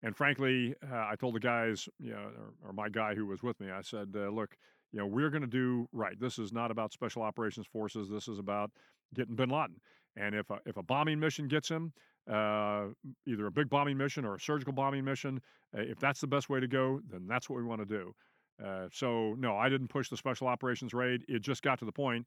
[0.04, 2.30] And frankly, uh, I told the guys, you know,
[2.62, 4.54] or, or my guy who was with me, I said, uh, look,
[4.92, 6.20] you know, we're going to do right.
[6.20, 8.08] This is not about special operations forces.
[8.10, 8.70] This is about
[9.14, 9.80] getting bin Laden.
[10.16, 11.92] And if a, if a bombing mission gets him,
[12.30, 12.86] uh,
[13.26, 15.40] either a big bombing mission or a surgical bombing mission.
[15.76, 18.14] Uh, if that's the best way to go, then that's what we want to do.
[18.64, 21.24] Uh, so, no, I didn't push the special operations raid.
[21.28, 22.26] It just got to the point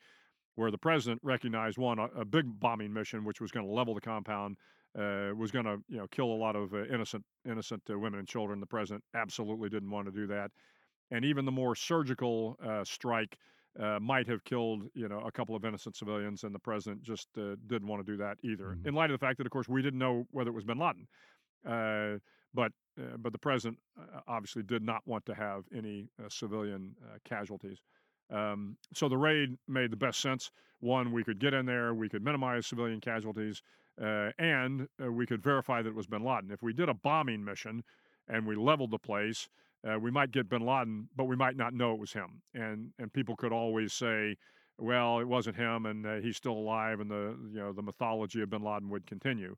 [0.55, 3.93] where the president recognized one, a, a big bombing mission, which was going to level
[3.93, 4.57] the compound,
[4.95, 8.19] uh, was going to you know kill a lot of uh, innocent innocent uh, women
[8.19, 8.59] and children.
[8.59, 10.51] The president absolutely didn't want to do that,
[11.11, 13.38] and even the more surgical uh, strike
[13.79, 17.29] uh, might have killed you know a couple of innocent civilians, and the president just
[17.38, 18.75] uh, didn't want to do that either.
[18.75, 18.88] Mhm.
[18.88, 20.79] In light of the fact that, of course, we didn't know whether it was Bin
[20.79, 21.07] Laden,
[21.65, 22.19] uh,
[22.53, 23.77] but uh, but the president
[24.27, 27.79] obviously did not want to have any uh, civilian uh, casualties.
[28.29, 30.51] Um, so the raid made the best sense.
[30.79, 33.61] One, we could get in there, we could minimize civilian casualties,
[34.01, 36.51] uh, and uh, we could verify that it was Bin Laden.
[36.51, 37.83] If we did a bombing mission
[38.27, 39.49] and we leveled the place,
[39.87, 42.41] uh, we might get Bin Laden, but we might not know it was him.
[42.53, 44.35] And and people could always say,
[44.77, 48.41] well, it wasn't him, and uh, he's still alive, and the you know the mythology
[48.41, 49.55] of Bin Laden would continue.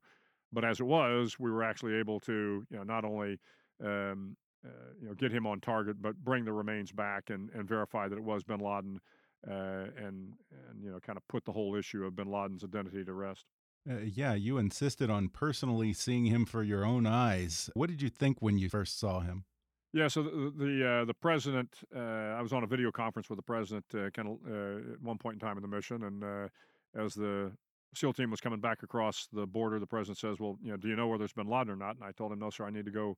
[0.52, 3.38] But as it was, we were actually able to you know not only
[3.84, 7.68] um, uh, you know get him on target, but bring the remains back and, and
[7.68, 9.00] verify that it was Bin Laden,
[9.48, 10.32] uh, and
[10.68, 13.44] and you know kind of put the whole issue of Bin Laden's identity to rest.
[13.88, 17.70] Uh, yeah, you insisted on personally seeing him for your own eyes.
[17.74, 19.44] What did you think when you first saw him?
[19.92, 23.38] Yeah, so the the, uh, the president, uh, I was on a video conference with
[23.38, 26.22] the president, uh, kind of uh, at one point in time in the mission, and
[26.22, 26.48] uh,
[26.94, 27.52] as the
[27.94, 30.86] SEAL team was coming back across the border, the president says, "Well, you know, do
[30.88, 32.66] you know whether it's Bin Laden or not?" And I told him, "No, sir.
[32.66, 33.16] I need to go,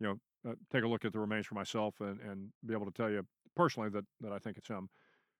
[0.00, 2.86] you know, uh, take a look at the remains for myself and, and be able
[2.86, 4.88] to tell you personally that that I think it's him."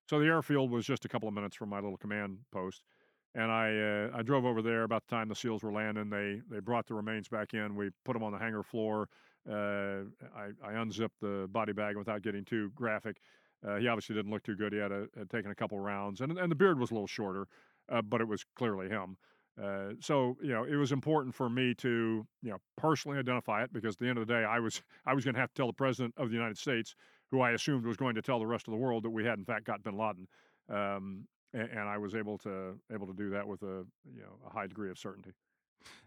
[0.09, 2.85] So the airfield was just a couple of minutes from my little command post,
[3.35, 6.11] and I uh, I drove over there about the time the SEALs were landing.
[6.11, 7.77] They they brought the remains back in.
[7.77, 9.09] We put them on the hangar floor.
[9.49, 10.05] Uh,
[10.37, 13.19] I, I unzipped the body bag without getting too graphic.
[13.67, 14.73] Uh, he obviously didn't look too good.
[14.73, 17.07] He had, a, had taken a couple rounds, and and the beard was a little
[17.07, 17.47] shorter,
[17.91, 19.17] uh, but it was clearly him.
[19.61, 23.73] Uh, so you know, it was important for me to you know personally identify it
[23.73, 25.55] because at the end of the day, I was I was going to have to
[25.55, 26.95] tell the president of the United States,
[27.31, 29.39] who I assumed was going to tell the rest of the world that we had
[29.39, 30.29] in fact got Bin Laden,
[30.69, 34.39] um, and, and I was able to able to do that with a you know
[34.47, 35.33] a high degree of certainty.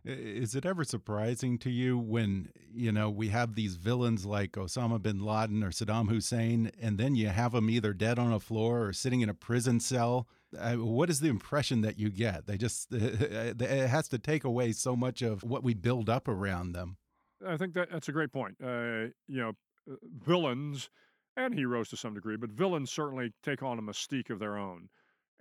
[0.04, 5.02] Is it ever surprising to you when, you know, we have these villains like Osama
[5.02, 8.88] bin Laden or Saddam Hussein, and then you have them either dead on a floor
[8.88, 10.28] or sitting in a prison cell?
[10.58, 12.48] Uh, what is the impression that you get?
[12.48, 16.74] They just, it has to take away so much of what we build up around
[16.74, 16.98] them.
[17.46, 18.56] I think that that's a great point.
[18.62, 19.54] Uh, you know,
[19.89, 20.89] uh, villains
[21.38, 24.89] and heroes to some degree, but villains certainly take on a mystique of their own.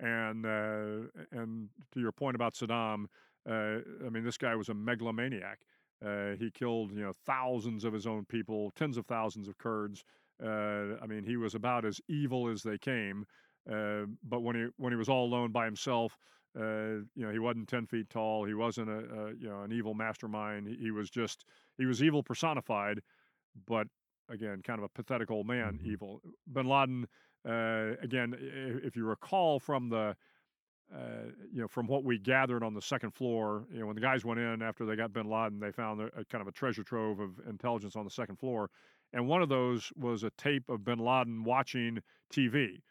[0.01, 3.07] And uh, and to your point about Saddam,
[3.49, 5.61] uh, I mean, this guy was a megalomaniac.
[6.05, 10.05] Uh, he killed you know thousands of his own people, tens of thousands of Kurds.
[10.43, 13.27] Uh, I mean, he was about as evil as they came.
[13.71, 16.17] Uh, but when he when he was all alone by himself,
[16.59, 18.45] uh, you know, he wasn't ten feet tall.
[18.45, 20.67] He wasn't a, a you know an evil mastermind.
[20.67, 21.45] He, he was just
[21.77, 23.01] he was evil personified,
[23.67, 23.87] but
[24.29, 25.79] again, kind of a pathetic old man.
[25.83, 25.87] Mhm.
[25.87, 26.21] Evil.
[26.53, 27.07] Bin Laden,
[27.49, 30.17] uh, again, if you recall from the
[30.95, 34.01] uh, you know, from what we gathered on the second floor, you know, when the
[34.03, 36.53] guys went in after they got Bin Laden, they found a, a kind of a
[36.53, 38.71] treasure trove of intelligence on the second floor,
[39.13, 42.83] and one of those was a tape of Bin Laden watching TV.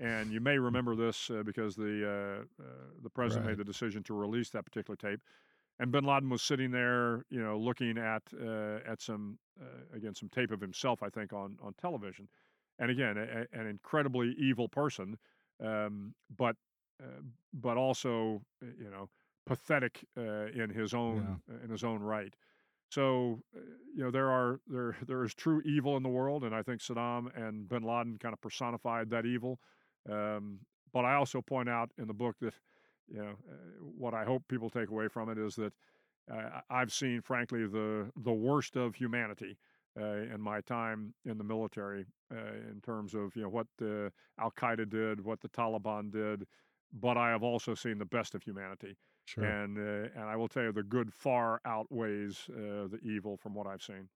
[0.00, 2.66] And you may remember this uh, because the uh, uh,
[3.02, 3.50] the president Right.
[3.50, 5.20] made the decision to release that particular tape,
[5.78, 10.14] and Bin Laden was sitting there, you know, looking at uh, at some uh, again
[10.14, 12.28] some tape of himself, I think, on on television,
[12.78, 15.18] and again, a, an incredibly evil person,
[15.64, 16.56] um, but
[17.02, 17.22] uh,
[17.52, 19.08] but also uh, you know
[19.46, 22.34] pathetic uh, in his own in his own right.
[22.90, 23.60] So uh,
[23.94, 26.80] you know there are there there is true evil in the world, and I think
[26.80, 29.60] Saddam and Bin Laden kind of personified that evil.
[30.08, 30.60] Um,
[30.92, 32.54] but I also point out in the book that
[33.08, 35.72] you know uh, what I hope people take away from it is that
[36.30, 41.44] uh, I've seen, frankly, the the worst of humanity uh, in my time in the
[41.44, 46.10] military, uh, in terms of you know what the Al Qaeda did, what the Taliban
[46.12, 46.46] did,
[46.92, 49.44] but I have also seen the best of humanity, Sure.
[49.44, 53.54] and uh, and I will tell you the good far outweighs uh, the evil from
[53.54, 54.08] what I've seen.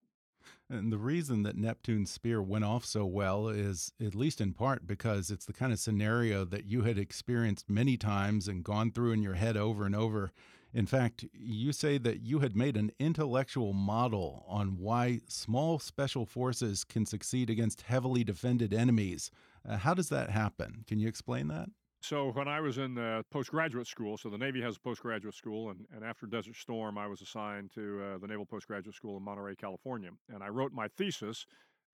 [0.71, 4.87] And the reason that Neptune's spear went off so well is, at least in part,
[4.87, 9.13] because it's the kind of scenario that you had experienced many times and gone through
[9.13, 10.31] in your head over and over.
[10.79, 16.25] In fact, you say that you had made an intellectual model on why small special
[16.25, 19.33] forces can succeed against heavily defended enemies.
[19.69, 20.85] Uh, how does that happen?
[20.87, 21.69] Can you explain that?
[22.01, 25.71] So when I was in uh, postgraduate school, so the Navy has a postgraduate school,
[25.71, 29.25] and, and after Desert Storm, I was assigned to uh, the Naval Postgraduate School in
[29.25, 31.45] Monterey, California, and I wrote my thesis.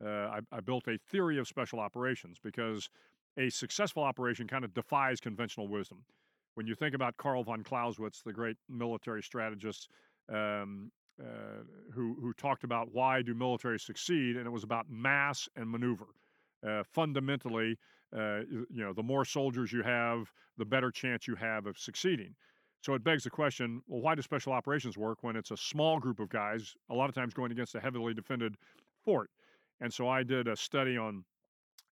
[0.05, 2.91] Uh, I, I built a theory of special operations because
[3.39, 6.05] a successful operation kind of defies conventional wisdom.
[6.55, 9.89] When you think about Karl von Clausewitz, the great military strategist,
[10.33, 10.91] um,
[11.21, 15.71] uh, who who talked about why do militaries succeed, and it was about mass and
[15.71, 16.07] maneuver.
[16.67, 17.77] Uh, fundamentally,
[18.17, 22.35] uh, you know, the more soldiers you have, the better chance you have of succeeding.
[22.83, 25.99] So it begs the question: Well, why do special operations work when it's a small
[25.99, 28.57] group of guys, a lot of times going against a heavily defended
[29.05, 29.31] fort?
[29.81, 31.25] And so I did a study on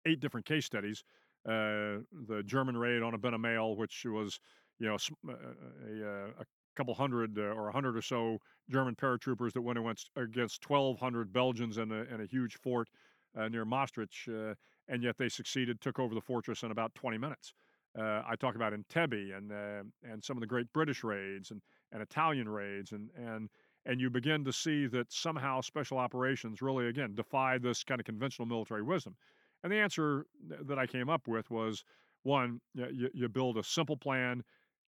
[0.05, 1.03] eight different case studies.
[1.45, 4.39] Uh, the German raid on Eben-Emael, which was
[4.79, 8.37] you know a, a, a couple hundred uh, or a hundred or so
[8.69, 12.87] German paratroopers that went against, against 1,200 Belgians in a, in a huge fort
[13.37, 14.53] uh, near Maastricht, uh,
[14.87, 17.53] and yet they succeeded, took over the fortress in about 20 minutes.
[17.97, 21.61] Uh, I talk about Entebbe and uh, and some of the great British raids and,
[21.91, 23.49] and Italian raids, and and
[23.85, 28.05] and you begin to see that somehow special operations really again defy this kind of
[28.05, 29.15] conventional military wisdom.
[29.63, 31.83] And the answer that I came up with was
[32.23, 34.43] one: you, you build a simple plan,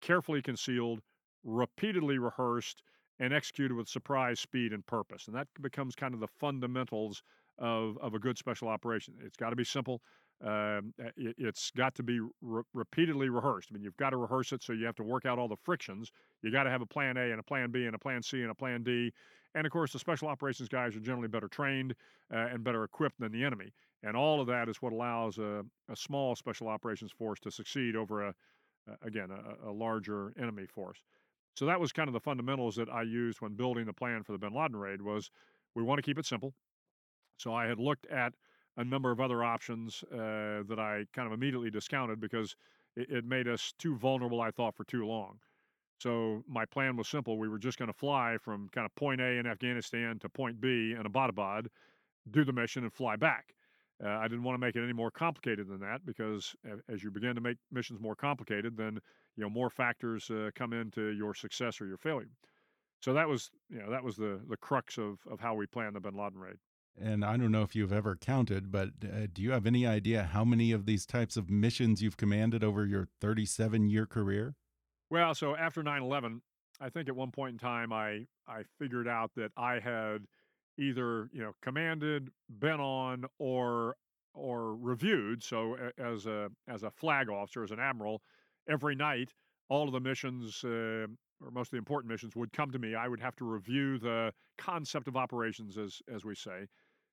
[0.00, 1.00] carefully concealed,
[1.44, 2.82] repeatedly rehearsed
[3.18, 5.26] and executed with surprise, speed, and purpose.
[5.26, 7.22] And that becomes kind of the fundamentals
[7.58, 9.14] of, of a good special operation.
[9.24, 10.00] It's got to be simple.
[10.44, 13.68] Um, it, has got to be re- repeatedly rehearsed.
[13.70, 15.56] I mean, you've got to rehearse it, so you have to work out all the
[15.62, 16.10] frictions.
[16.42, 18.42] You got to have a plan A and a plan B and a plan C
[18.42, 19.12] and a plan D.
[19.54, 21.94] And of course, the special operations guys are generally better trained
[22.32, 23.72] uh, and better equipped than the enemy.
[24.02, 27.94] And all of that is what allows a, a small special operations force to succeed
[27.94, 28.34] over a,
[29.02, 30.98] again, a, a larger enemy force.
[31.54, 34.32] So that was kind of the fundamentals that I used when building the plan for
[34.32, 35.02] the Bin Laden raid.
[35.02, 35.30] Was
[35.74, 36.54] we want to keep it simple.
[37.38, 38.34] So I had looked at
[38.76, 42.56] a number of other options uh, that I kind of immediately discounted because
[42.96, 44.40] it, it, made us too vulnerable.
[44.40, 45.38] I thought for too long.
[46.00, 47.38] So my plan was simple.
[47.38, 50.60] We were just going to fly from kind of point A in Afghanistan to point
[50.60, 51.66] B in Abbottabad,
[52.30, 53.54] do the mission, and fly back.
[54.04, 56.54] Uh, I didn't want to make it any more complicated than that because
[56.88, 58.98] as you begin to make missions more complicated, then
[59.36, 62.30] you know more factors uh, come into your success or your failure.
[63.00, 65.94] So that was you know that was the the crux of of how we planned
[65.94, 66.56] the Bin Laden raid.
[67.00, 70.24] And I don't know if you've ever counted, but uh, do you have any idea
[70.24, 74.56] how many of these types of missions you've commanded over your 37 year career?
[75.08, 76.42] Well, so after 9 11,
[76.80, 80.26] I think at one point in time, I, I figured out that I had
[80.78, 83.96] either you know commanded, been on, or
[84.34, 85.42] or reviewed.
[85.42, 88.22] So as a as a flag officer, as an admiral,
[88.68, 89.32] every night
[89.68, 91.06] all of the missions uh,
[91.42, 92.94] or most of the important missions would come to me.
[92.94, 96.66] I would have to review the concept of operations, as as we say.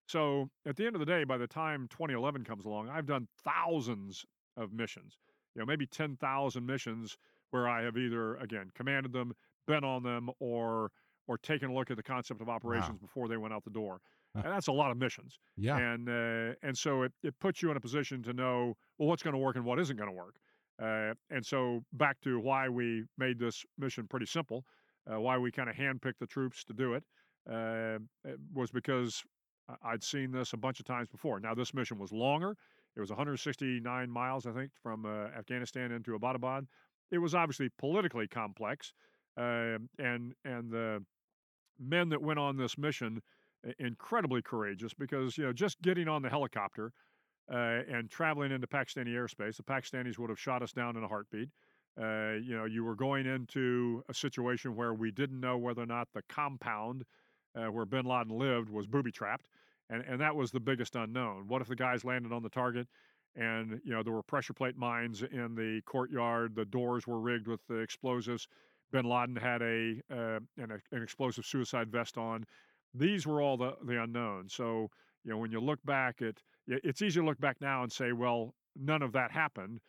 [0.07, 3.27] So at the end of the day, by the time 2011 comes along, I've done
[3.43, 4.25] thousands
[4.57, 5.17] of missions.
[5.55, 7.17] You know, maybe 10,000 missions
[7.51, 9.33] where I have either again commanded them,
[9.67, 10.91] been on them, or
[11.29, 12.97] or taken a look at the concept of operations wow.
[12.99, 14.01] before they went out the door.
[14.33, 15.37] And that's a lot of missions.
[15.57, 15.77] Yeah.
[15.77, 19.21] And uh, and so it, it puts you in a position to know well what's
[19.21, 20.35] going to work and what isn't going to work.
[20.81, 24.65] Uh, and so back to why we made this mission pretty simple,
[25.11, 27.03] uh, why we kind of handpicked the troops to do it,
[27.51, 29.23] uh, it was because
[29.83, 31.39] I'd seen this a bunch of times before.
[31.39, 32.55] Now this mission was longer.
[32.95, 36.65] It was 169 miles, I think, from uh, Afghanistan into Abbottabad.
[37.11, 38.93] It was obviously politically complex,
[39.37, 41.03] uh, and and the
[41.79, 43.21] men that went on this mission
[43.79, 46.93] incredibly courageous because you know just getting on the helicopter
[47.51, 51.07] uh, and traveling into Pakistani airspace, the Pakistanis would have shot us down in a
[51.07, 51.49] heartbeat.
[51.99, 55.87] Uh, you know, you were going into a situation where we didn't know whether or
[55.87, 57.03] not the compound
[57.55, 59.47] uh, where Bin Laden lived was booby trapped,
[59.89, 61.47] and and that was the biggest unknown.
[61.47, 62.87] What if the guys landed on the target?
[63.35, 66.55] And you know there were pressure plate mines in the courtyard.
[66.55, 68.47] The doors were rigged with the explosives
[68.91, 72.45] bin Laden had a, uh, an, an, explosive suicide vest on.
[72.93, 74.53] These were all the, the unknowns.
[74.53, 74.89] So,
[75.23, 76.35] you know, when you look back at
[76.67, 79.79] it's easy to look back now and say, well, none of that happened.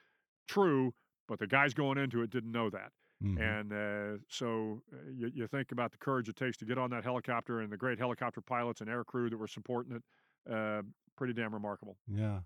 [0.49, 0.93] True,
[1.29, 2.91] but the guys going into it didn't know that.
[3.23, 3.43] Mm-hmm.
[3.43, 6.89] And uh, so uh, you, you, think about the courage it takes to get on
[6.91, 10.03] that helicopter and the great helicopter pilots and air crew that were supporting it.
[10.51, 10.81] Uh,
[11.19, 11.99] pretty damn remarkable.
[12.11, 12.39] Yeah.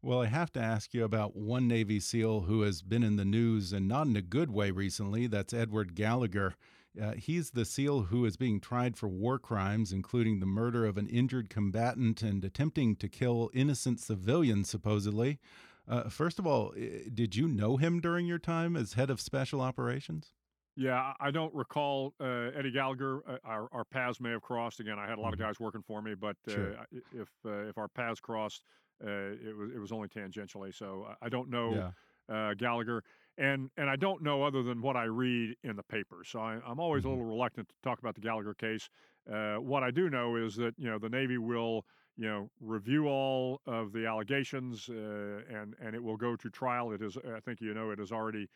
[0.00, 3.24] Well, I have to ask you about one Navy SEAL who has been in the
[3.24, 5.26] news and not in a good way recently.
[5.26, 6.54] That's Edward Gallagher.
[7.00, 10.98] Uh, he's the SEAL who is being tried for war crimes, including the murder of
[10.98, 15.40] an injured combatant and attempting to kill innocent civilians, supposedly.
[15.88, 16.72] Uh, first of all,
[17.12, 20.32] did you know him during your time as head of special operations?
[20.76, 23.20] Yeah, I don't recall uh, Eddie Gallagher.
[23.28, 24.78] Uh, our, our, paths may have crossed.
[24.78, 25.48] Again, I had a lot of mm-hmm.
[25.48, 26.76] guys working for me, but uh, sure.
[27.12, 28.62] if uh, if our paths crossed,
[29.04, 30.74] uh, it was it was only tangentially.
[30.74, 31.92] So I don't know
[32.28, 32.34] yeah.
[32.34, 33.02] uh, Gallagher,
[33.36, 36.22] and and I don't know other than what I read in the paper.
[36.24, 37.08] So I, am always mm-hmm.
[37.08, 38.88] a little reluctant to talk about the Gallagher case.
[39.30, 41.84] Uh, what I do know is that you know the Navy will
[42.16, 46.92] you know review all of the allegations uh, and and it will go to trial.
[46.92, 48.48] It is I think you know it has already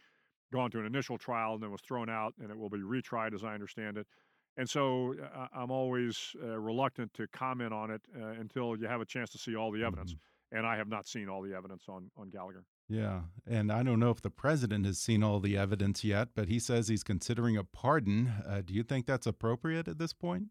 [0.52, 3.34] gone to an initial trial and then was thrown out and it will be retried
[3.34, 4.06] as I understand it.
[4.56, 9.00] And so uh, I'm always uh, reluctant to comment on it uh, until you have
[9.00, 10.12] a chance to see all the evidence.
[10.12, 10.18] Mhm.
[10.54, 12.64] And I have not seen all the evidence on, on Gallagher.
[12.88, 16.48] Yeah, and I don't know if the president has seen all the evidence yet, but
[16.48, 18.32] he says he's considering a pardon.
[18.46, 20.48] Uh, do you think that's appropriate at this point?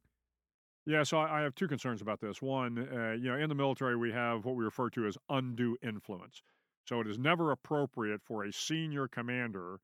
[0.88, 2.42] Yeah, so I I have two concerns about this.
[2.42, 5.78] One, uh, you know, in the military, we have what we refer to as undue
[5.84, 6.42] influence.
[6.88, 9.80] So it is never appropriate for a senior commander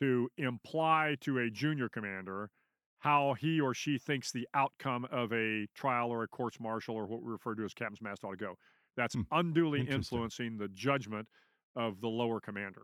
[0.00, 2.50] to imply to a junior commander
[2.98, 7.06] how he or she thinks the outcome of a trial or a courts martial or
[7.06, 8.56] what we refer to as captain's mast ought to go.
[8.96, 11.28] That's unduly influencing the judgment
[11.76, 12.82] of the lower commander.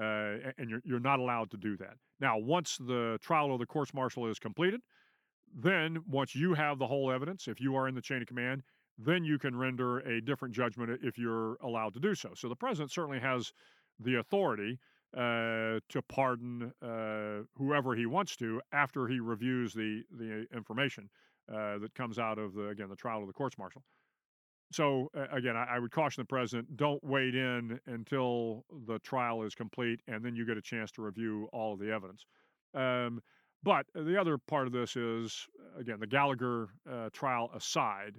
[0.00, 1.94] Uh, and you're, you're not allowed to do that.
[2.18, 4.80] Now, once the trial or the courts martial is completed,
[5.54, 8.62] then once you have the whole evidence, if you are in the chain of command,
[8.98, 12.30] then you can render a different judgment if you're allowed to do so.
[12.34, 13.52] So the president certainly has
[14.00, 14.78] the authority
[15.14, 21.10] uh, to pardon uh, whoever he wants to after he reviews the the information
[21.52, 23.82] uh, that comes out of the again the trial of the courts martial.
[24.72, 29.42] So uh, again, I, I would caution the president: don't wade in until the trial
[29.42, 32.24] is complete, and then you get a chance to review all of the evidence.
[32.74, 33.20] Um,
[33.62, 35.46] but the other part of this is,
[35.78, 38.16] again, the Gallagher uh, trial aside,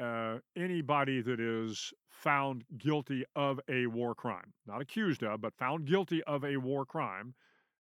[0.00, 5.84] uh, anybody that is found guilty of a war crime, not accused of, but found
[5.84, 7.34] guilty of a war crime,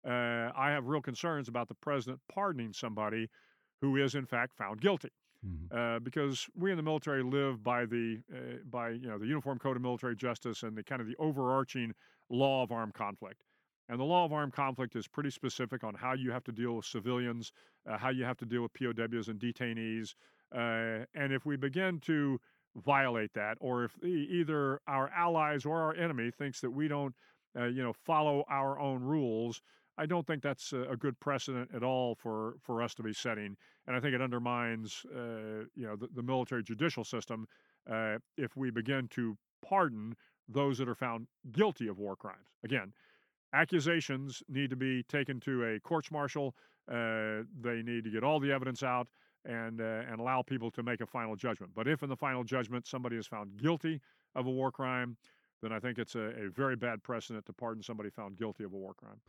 [0.06, 3.30] uh, I have real concerns about the president pardoning somebody
[3.82, 5.12] who is in fact found guilty.
[5.44, 5.72] Mhm.
[5.72, 9.60] Uh, because we in the military live by the uh, by you know the Uniform
[9.60, 11.94] Code of Military Justice and the kind of the overarching
[12.30, 13.44] law of armed conflict.
[13.90, 16.76] And the law of armed conflict is pretty specific on how you have to deal
[16.76, 17.52] with civilians,
[17.86, 20.16] uh, how you have to deal with POWs and detainees.
[20.54, 22.40] Uh, and if we begin to
[22.76, 27.16] violate that, or if e- either our allies or our enemy thinks that we don't,
[27.58, 29.62] uh, you know, follow our own rules,
[29.98, 33.58] I don't think that's a, good precedent at all for for us to be setting.
[33.88, 37.48] And I think it undermines, uh, you know, the, the military judicial system
[37.90, 39.38] uh, if we begin to
[39.68, 40.16] pardon
[40.48, 42.48] those that are found guilty of war crimes.
[42.64, 42.94] Again,
[43.54, 46.56] accusations need to be taken to a courts martial.
[46.90, 49.08] Uh, they need to get all the evidence out
[49.46, 51.72] and uh, and allow people to make a final judgment.
[51.76, 54.02] But if in the final judgment somebody is found guilty
[54.36, 55.18] of a war crime,
[55.62, 58.74] then I think it's a, a very bad precedent to pardon somebody found guilty of
[58.74, 59.20] a war crime.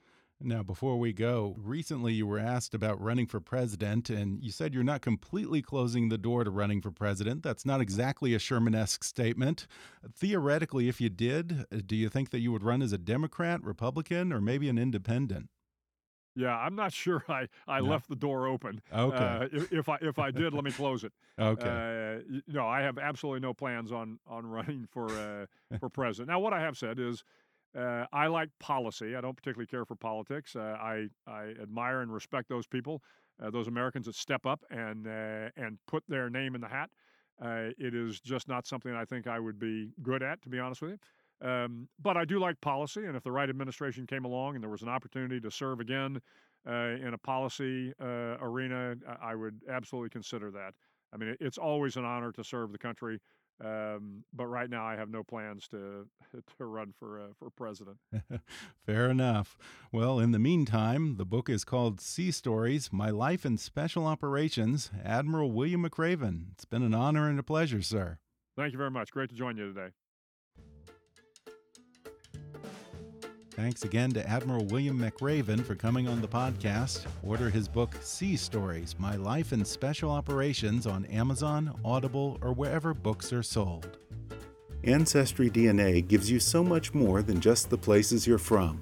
[0.41, 4.72] Now, before we go, recently you were asked about running for president, and you said
[4.72, 7.43] you're not completely closing the door to running for president.
[7.43, 9.66] That's not exactly a Sherman esque statement.
[10.14, 14.32] Theoretically, if you did, do you think that you would run as a Democrat, Republican,
[14.32, 15.51] or maybe an independent?
[16.36, 17.86] Yeah, I'm not sure I, I No.
[17.86, 18.80] left the door open.
[18.93, 19.16] Okay.
[19.16, 21.12] Uh, if, if I if I did, let me close it.
[21.41, 21.68] Okay.
[21.68, 25.47] Uh, no, I have absolutely no plans on on running for uh,
[25.78, 26.28] for president.
[26.28, 27.24] Now, what I have said is,
[27.76, 29.14] uh, I like policy.
[29.16, 30.56] I don't particularly care for politics.
[30.56, 33.02] Uh, I I admire and respect those people,
[33.42, 36.90] uh, those Americans that step up and uh, and put their name in the hat.
[37.40, 40.58] Uh, it is just not something I think I would be good at, to be
[40.58, 41.48] honest with you.
[41.48, 44.70] Um, but I do like policy, and if the right administration came along and there
[44.70, 46.20] was an opportunity to serve again
[46.68, 50.74] uh, in a policy arena, I would absolutely consider that.
[51.12, 53.20] I mean, it's always an honor to serve the country,
[53.64, 56.06] um, but right now I have no plans to
[56.59, 57.98] to run for uh, for president.
[58.86, 59.59] Fair enough.
[59.92, 64.90] Well, in the meantime, the book is called Sea Stories My Life in Special Operations.
[65.04, 66.52] Admiral William McRaven.
[66.52, 68.18] It's been an honor and a pleasure, sir.
[68.56, 69.11] Thank you very much.
[69.11, 69.92] Great to join you today.
[73.59, 77.06] Thanks again to Admiral William McRaven for coming on the podcast.
[77.24, 82.94] Order his book, Sea Stories My Life in Special Operations on Amazon, Audible, or wherever
[82.94, 83.98] books are sold.
[84.84, 88.80] Ancestry DNA gives you so much more than just the places you're from.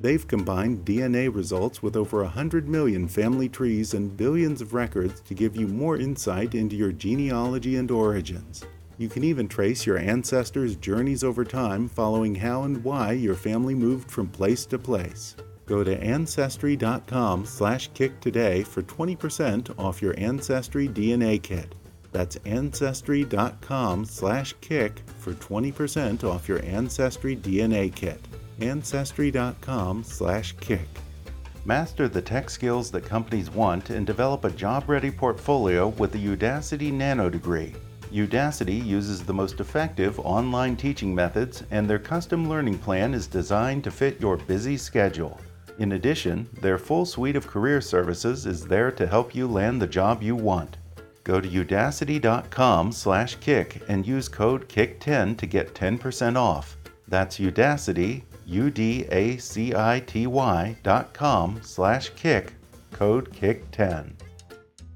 [0.00, 5.34] They've combined DNA results with over 100 million family trees and billions of records to
[5.34, 8.64] give you more insight into your genealogy and origins.
[8.98, 13.74] You can even trace your ancestors' journeys over time following how and why your family
[13.74, 15.36] moved from place to place.
[15.66, 21.74] Go to ancestry.com/kick today for 20% off your Ancestry DNA kit.
[22.12, 28.26] That's ancestry.com/kick for 20% off your Ancestry DNA kit.
[28.60, 30.88] ancestry.com/kick.
[31.66, 36.92] Master the tech skills that companies want and develop a job-ready portfolio with the Udacity
[36.92, 37.74] Nano degree.
[38.12, 43.84] Udacity uses the most effective online teaching methods, and their custom learning plan is designed
[43.84, 45.40] to fit your busy schedule.
[45.78, 49.86] In addition, their full suite of career services is there to help you land the
[49.86, 50.78] job you want.
[51.24, 56.76] Go to udacity.com/kick and use code KICK10 to get 10% off.
[57.08, 62.52] That's Udacity, U D A C I T Y dot com slash kick,
[62.92, 64.12] code KICK10.